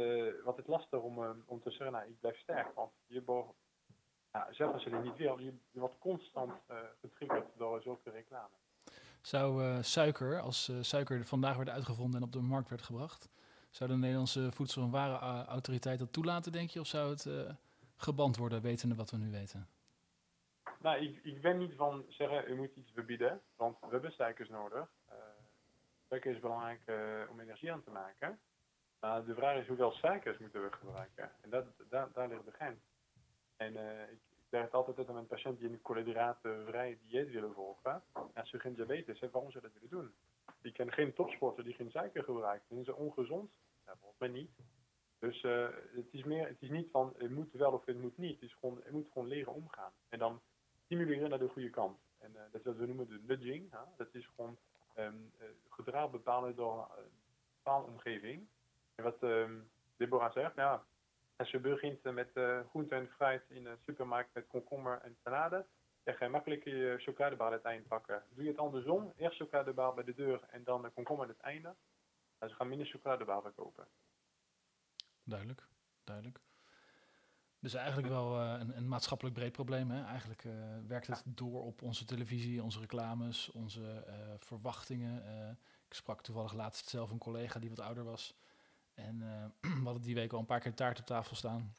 [0.43, 2.75] wordt het lastig om, om te zeggen, nou, ik blijf sterk.
[2.75, 3.23] Want je
[4.39, 8.11] ja, zelfs als je het niet wil, je, je wordt constant uh, getriggerd door zulke
[8.11, 8.55] reclame.
[9.21, 13.29] Zou suiker, als suiker vandaag werd uitgevonden en op de markt werd gebracht,
[13.71, 16.81] zou de Nederlandse Voedsel- en Warenautoriteit dat toelaten, denk je?
[16.81, 17.29] Of zou het
[17.97, 19.69] geband worden, wetende wat we nu weten?
[20.81, 24.49] Nou, ik, ik ben niet van zeggen, u moet iets verbieden, want we hebben suikers
[24.49, 24.89] nodig.
[25.09, 25.15] Uh,
[26.09, 28.39] suiker is belangrijk uh, om energie aan te maken.
[29.01, 31.31] Maar de vraag is hoeveel suikers moeten we gebruiken.
[31.41, 32.81] En dat, daar, daar ligt de grens.
[33.57, 33.77] En
[34.11, 38.03] ik, ik zeg het altijd aan mijn patiënt die een koolhydratenvrij dieet willen volgen.
[38.35, 40.13] Als ze geen diabetes hebben, waarom ze dat willen doen?
[40.63, 42.67] Die kennen geen topsporter die geen suiker gebruikt.
[42.67, 43.51] Vinden ze ongezond?
[43.87, 44.51] Ja, volgens mij niet.
[45.19, 45.43] Dus
[45.95, 48.41] het is meer, het is niet van het moet wel of het moet niet.
[48.41, 49.93] Het is gewoon, het moet gewoon leren omgaan.
[50.09, 50.41] En dan
[50.85, 51.99] stimuleren naar de goede kant.
[52.19, 53.71] En uh, dat is wat we noemen de nudging.
[53.71, 53.79] Hè?
[53.97, 54.59] Dat is gewoon
[54.99, 55.33] um,
[55.69, 57.11] gedrag bepalen door een
[57.57, 58.47] bepaalde omgeving.
[58.95, 60.85] En wat um, Deborah zegt, ja,
[61.39, 62.31] als je begint met
[62.69, 65.67] groente en fruit in een supermarkt met komkommer en salade,
[66.03, 68.23] dan ga je makkelijk je chocoladebar aan het eind pakken.
[68.31, 71.41] Doe je het andersom, eerst chocoladebar bij de deur en dan de komkommer aan het
[71.41, 71.75] einde,
[72.39, 73.89] dan gaan minder chocoladebar verkopen.
[75.23, 75.67] Duidelijk,
[76.05, 76.41] duidelijk.
[77.61, 79.91] Dus eigenlijk wel uh, een, een, maatschappelijk breed probleem.
[79.91, 80.05] Hè?
[80.05, 80.53] Eigenlijk uh,
[80.87, 85.23] werkt het door op onze televisie, onze reclames, onze uh, verwachtingen.
[85.87, 88.37] ik sprak toevallig laatst zelf een collega die wat ouder was.
[88.99, 89.19] En
[89.81, 91.73] we hadden die week al een paar keer taart op tafel staan.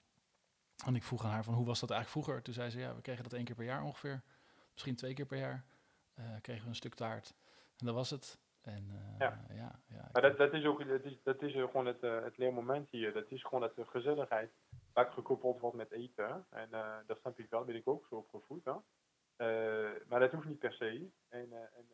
[0.85, 2.43] En ik vroeg aan haar van hoe was dat eigenlijk vroeger?
[2.43, 4.21] Toen zei ze ja, we kregen dat één keer per jaar ongeveer.
[4.71, 5.65] Misschien twee keer per jaar
[6.41, 7.33] kregen we een stuk taart.
[7.77, 8.39] En dat was het.
[8.61, 8.87] En,
[9.19, 9.45] ja.
[9.49, 12.89] ja, ja maar dat, dat is ook dat is, dat is gewoon het, het leermoment
[12.89, 13.13] hier.
[13.13, 14.51] Dat is gewoon het gezelligheid
[14.93, 16.45] vaak gekoppeld wordt met eten.
[16.49, 16.69] En
[17.05, 18.65] dat snap ik wel, ben ik ook zo opgevoed.
[18.65, 18.73] Hè?
[20.07, 21.09] Maar dat hoeft niet per se.
[21.29, 21.87] En, en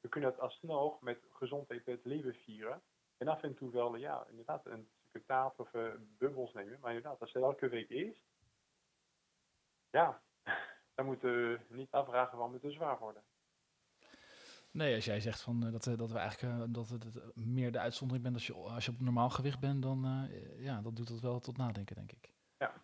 [0.00, 2.82] we kunnen het alsnog met gezondheid het leven vieren.
[3.16, 5.70] En af en toe wel, ja, inderdaad, een stukje taart of
[6.18, 6.80] bubbels nemen.
[6.80, 8.24] Maar inderdaad, als het elke week is,
[9.90, 10.22] ja,
[10.94, 13.24] dan moeten we niet afvragen waarom het te zwaar worden.
[14.70, 18.24] Nee, als jij zegt van, uh, dat, dat we eigenlijk dat het meer de uitzondering
[18.24, 21.20] bent als je, als je op normaal gewicht bent, dan uh, ja, dat doet dat
[21.20, 22.32] wel tot nadenken, denk ik.
[22.58, 22.74] Ja.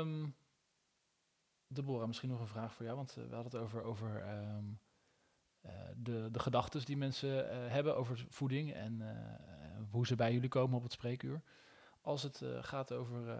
[0.00, 0.36] Um,
[1.66, 4.80] Deborah, misschien nog een vraag voor jou, want we hadden het over, over um,
[5.96, 9.02] de, de gedachten die mensen hebben over voeding en
[9.90, 11.42] hoe ze bij jullie komen op het spreekuur.
[12.00, 13.38] Als het gaat over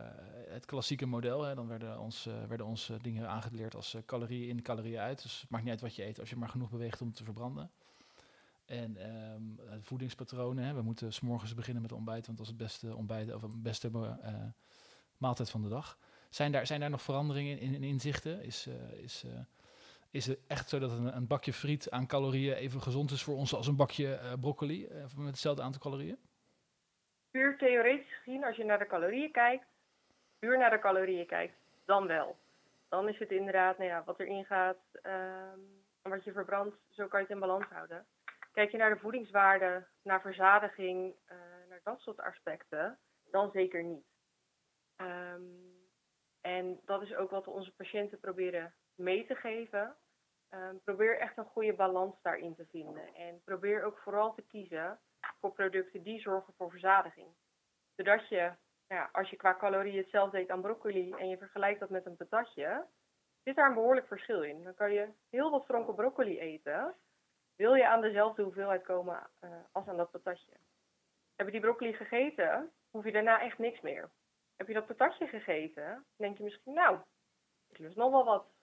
[0.49, 4.99] het klassieke model, hè, dan werden ons, werden ons dingen aangeleerd als calorieën in, calorieën
[4.99, 5.23] uit.
[5.23, 7.25] Dus het maakt niet uit wat je eet, als je maar genoeg beweegt om te
[7.25, 7.71] verbranden.
[8.65, 12.97] En um, voedingspatronen, hè, we moeten s'morgens beginnen met ontbijt, want dat is het beste
[12.97, 13.91] ontbijt of het beste
[15.17, 15.99] maaltijd van de dag.
[16.31, 18.43] Zijn daar, zijn daar nog veranderingen in, in inzichten?
[18.43, 19.25] Is, is,
[20.11, 23.37] is het echt zo dat een, een, bakje friet aan calorieën even gezond is voor
[23.37, 26.19] ons als een bakje broccoli met hetzelfde aantal calorieën?
[27.37, 29.67] puur theoretisch gezien, als je naar de calorieën kijkt,
[30.39, 32.37] puur naar de calorieën kijkt, dan wel.
[32.89, 37.07] Dan is het inderdaad, nou ja, wat erin gaat um, en wat je verbrandt, zo
[37.07, 38.07] kan je het in balans houden.
[38.53, 41.37] Kijk je naar de voedingswaarde, naar verzadiging, uh,
[41.69, 42.99] naar dat soort aspecten,
[43.31, 44.07] dan zeker niet.
[44.97, 45.75] Um,
[46.41, 49.97] en dat is ook wat we onze patiënten proberen mee te geven.
[50.51, 53.15] Um, probeer echt een goede balans daarin te vinden.
[53.15, 55.01] En probeer ook vooral te kiezen
[55.41, 57.29] voor producten die zorgen voor verzadiging.
[57.95, 58.41] Zodat je,
[58.89, 62.07] nou ja, als je qua calorieën hetzelfde eet aan broccoli en je vergelijkt dat met
[62.07, 62.87] een patatje,
[63.43, 64.63] zit daar een behoorlijk verschil in.
[64.65, 66.95] Dan kan je heel wat stronken broccoli eten,
[67.57, 70.53] wil je aan dezelfde hoeveelheid komen uh, als aan dat patatje.
[71.37, 74.11] Heb je die broccoli gegeten, hoef je daarna echt niks meer.
[74.57, 76.99] Heb je dat patatje gegeten, denk je misschien, nou,
[77.69, 78.55] ik lust nog wel wat.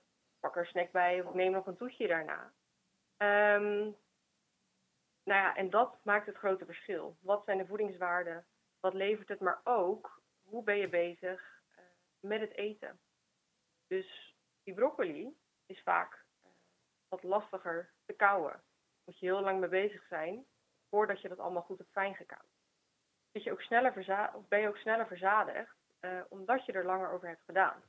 [0.43, 2.53] Pak er snack bij of neem nog een toetje daarna.
[3.17, 3.95] Um,
[5.23, 7.17] nou ja, en dat maakt het grote verschil.
[7.21, 8.45] Wat zijn de voedingswaarden?
[8.79, 9.39] Wat levert het?
[9.39, 11.83] Maar ook, hoe ben je bezig uh,
[12.19, 12.99] met het eten?
[13.87, 16.51] Dus Die broccoli is vaak uh,
[17.07, 18.63] wat lastiger te kauwen.
[19.05, 20.45] Moet je heel lang mee bezig zijn
[20.89, 22.53] voordat je dat allemaal goed hebt fijn gekauwd.
[23.31, 27.11] Zit je ook sneller of ben je ook sneller verzadigd uh, omdat je er langer
[27.11, 27.83] over hebt gedaan.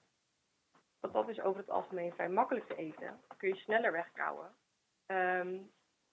[1.04, 3.20] Want dat is over het algemeen vrij makkelijk te eten.
[3.36, 4.54] Kun je sneller wegkouwen.
[5.06, 5.72] Um,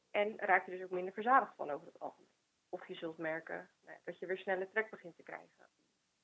[0.09, 2.29] en raak je dus ook minder verzadigd van over het algemeen.
[2.69, 5.67] Of je zult merken nou, dat je weer snelle trek begint te krijgen.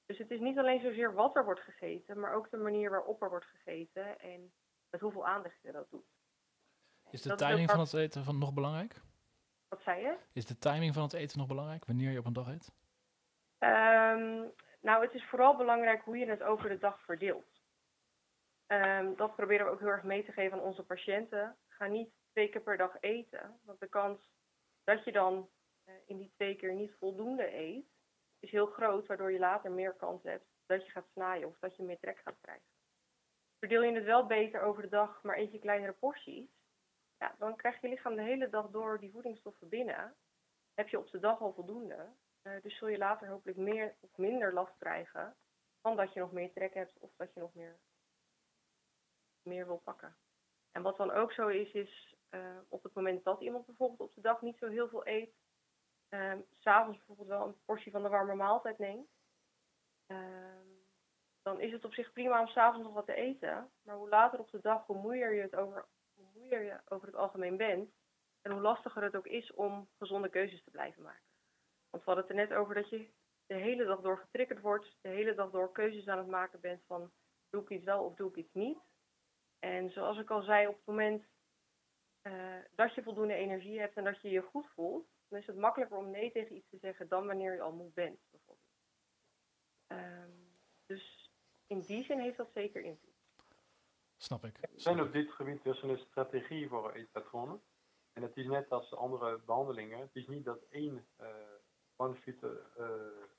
[0.05, 3.21] Dus het is niet alleen zozeer wat er wordt gegeten, maar ook de manier waarop
[3.21, 4.53] er wordt gegeten en
[4.89, 6.07] met hoeveel aandacht je dat doet.
[7.11, 9.01] Is de timing van het eten van nog belangrijk?
[9.67, 10.17] Wat zei je?
[10.33, 12.71] Is de timing van het eten nog belangrijk, wanneer je op een dag eet?
[13.59, 14.51] Um,
[14.81, 17.56] nou, het is vooral belangrijk hoe je het over de dag verdeelt.
[18.67, 21.57] Um, dat proberen we ook heel erg mee te geven aan onze patiënten.
[21.67, 24.31] Ga niet twee keer per dag eten, want de kans
[24.83, 25.49] dat je dan
[25.85, 27.85] uh, in die twee keer niet voldoende eet,
[28.39, 31.75] is heel groot, waardoor je later meer kans hebt dat je gaat snijden of dat
[31.75, 32.65] je meer trek gaat krijgen.
[33.59, 36.49] Verdeel je het wel beter over de dag, maar eet je kleinere porties,
[37.17, 40.15] ja, dan krijgt je lichaam de hele dag door die voedingsstoffen binnen.
[40.73, 42.07] Heb je op de dag al voldoende,
[42.43, 45.35] uh, dus zul je later hopelijk meer of minder last krijgen
[45.81, 47.77] van dat je nog meer trek hebt of dat je nog meer,
[49.47, 50.17] meer wil pakken.
[50.71, 54.15] En wat dan ook zo is, is uh, op het moment dat iemand bijvoorbeeld op
[54.15, 55.35] de dag niet zo heel veel eet,
[56.09, 59.09] um, s'avonds bijvoorbeeld wel een portie van de warme maaltijd neemt,
[60.07, 60.77] um,
[61.41, 63.71] dan is het op zich prima om s'avonds nog wat te eten.
[63.81, 67.07] Maar hoe later op de dag, hoe moeier je het over, hoe moeier je over
[67.07, 67.91] het algemeen bent.
[68.41, 71.29] En hoe lastiger het ook is om gezonde keuzes te blijven maken.
[71.89, 73.09] Want we hadden het er net over dat je
[73.45, 76.83] de hele dag door getriggerd wordt, de hele dag door keuzes aan het maken bent
[76.85, 77.11] van
[77.49, 78.77] doe ik iets wel of doe ik iets niet.
[79.59, 81.23] En zoals ik al zei, op het moment
[82.23, 85.57] uh, dat je voldoende energie hebt en dat je je goed voelt, dan is het
[85.57, 88.65] makkelijker om nee tegen iets te zeggen dan wanneer je al moe bent, bijvoorbeeld.
[89.87, 90.47] Um,
[90.85, 91.31] dus
[91.67, 93.15] in die zin heeft dat zeker invloed.
[94.17, 94.57] Snap ik.
[94.61, 97.61] Er zijn op dit gebied dus een strategie voor eetpatronen.
[98.13, 99.99] En het is net als andere behandelingen.
[99.99, 101.27] Het is niet dat één uh,
[101.95, 102.51] one fit uh,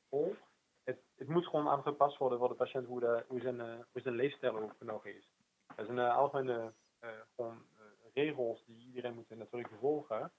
[0.09, 0.37] all.
[0.85, 4.03] Het, het, moet gewoon aangepast worden voor de patiënt hoe, de, hoe, zijn, uh, hoe
[4.03, 5.33] zijn leefstijl ook nog is.
[5.79, 6.73] Dat is een algemene
[7.35, 7.67] gewoon,
[8.15, 10.33] regels die iedereen moet natuurlijk volgen.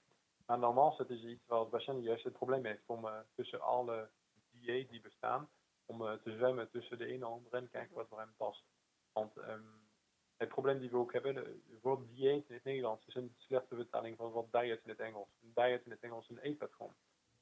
[0.46, 4.10] Maar normaal is is iets waar de patiënt juist het probleem heeft om tussen alle
[4.50, 5.48] dieet die bestaan,
[5.86, 8.64] om te zwemmen tussen de ene en de andere en kijken wat voor hem past.
[9.12, 9.88] Want um,
[10.36, 13.74] het probleem die we ook hebben, het woord dieet in het Nederlands is een slechte
[13.74, 15.28] vertaling van wat diet in het Engels.
[15.42, 16.94] Een diet in het Engels is een eetpatroon.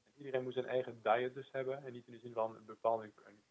[0.05, 2.65] En iedereen moet zijn eigen diet dus hebben en niet in de zin van een
[2.65, 3.43] bepaalde een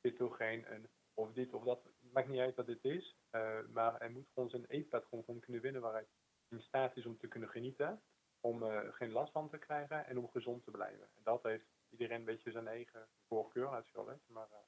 [0.00, 1.80] ketogeen, een, of dit of dat.
[2.10, 5.40] Het maakt niet uit wat dit is, uh, maar hij moet gewoon zijn eetpatroon gewoon
[5.40, 6.06] kunnen winnen waar hij
[6.48, 8.02] in staat is om te kunnen genieten
[8.40, 11.02] om uh, geen last van te krijgen en om gezond te blijven.
[11.02, 14.18] En dat heeft iedereen een beetje zijn eigen voorkeur natuurlijk.
[14.26, 14.58] Maar, uh,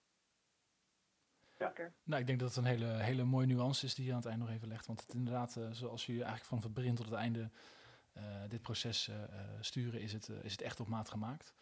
[1.59, 1.73] ja.
[2.03, 4.27] Nou, ik denk dat het een hele, hele mooie nuance is die je aan het
[4.27, 4.87] eind nog even legt.
[4.87, 7.51] Want het inderdaad, uh, zoals je eigenlijk van het begin tot het einde
[8.49, 9.11] dit proces
[9.61, 11.55] sturen, is het, is het echt op maat gemaakt.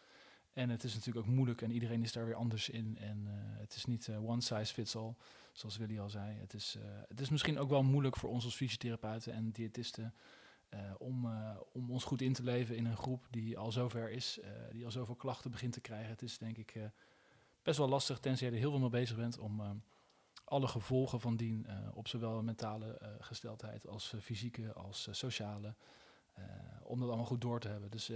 [0.53, 2.97] En het is natuurlijk ook moeilijk en iedereen is daar weer anders in.
[2.97, 3.25] En
[3.59, 5.15] het is niet one size fits all,
[5.51, 6.37] zoals Willy al zei.
[6.39, 6.77] Het is,
[7.07, 10.13] het is misschien ook wel moeilijk voor ons als fysiotherapeuten en diëtisten
[10.73, 14.09] uh, om, uh, om ons goed in te leven in een groep die al zover
[14.09, 14.39] is,
[14.71, 16.09] die al zoveel klachten begint te krijgen.
[16.09, 16.75] Het is denk ik
[17.63, 19.83] best wel lastig, tenzij je er heel veel mee bezig bent, om
[20.45, 25.75] alle gevolgen van dien op zowel mentale gesteldheid als fysieke als sociale,
[26.83, 27.91] om dat allemaal goed door te hebben.
[27.91, 28.09] Dus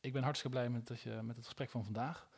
[0.00, 2.28] ik ben hartstikke blij met, dat je, met het gesprek van vandaag.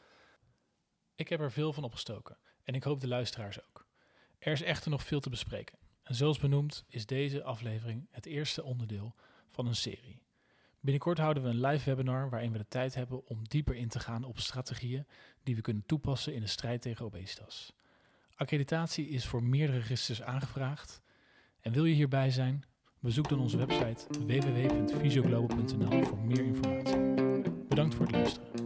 [1.15, 3.86] Ik heb er veel van opgestoken en ik hoop de luisteraars ook.
[4.47, 5.79] Er is echter nog veel te bespreken.
[6.03, 9.15] En zoals benoemd is deze aflevering het eerste onderdeel
[9.49, 10.23] van een serie.
[10.81, 14.01] Binnenkort houden we een live webinar waarin we de tijd hebben om dieper in te
[14.01, 15.07] gaan op strategieën
[15.43, 17.73] die we kunnen toepassen in de strijd tegen obesitas.
[18.35, 21.03] Accreditatie is voor meerdere registers aangevraagd.
[21.61, 22.65] En wil je hierbij zijn?
[23.01, 27.15] Bezoek dan onze website www.fysioglobal.nl voor meer informatie.
[27.69, 28.66] Bedankt voor het luisteren.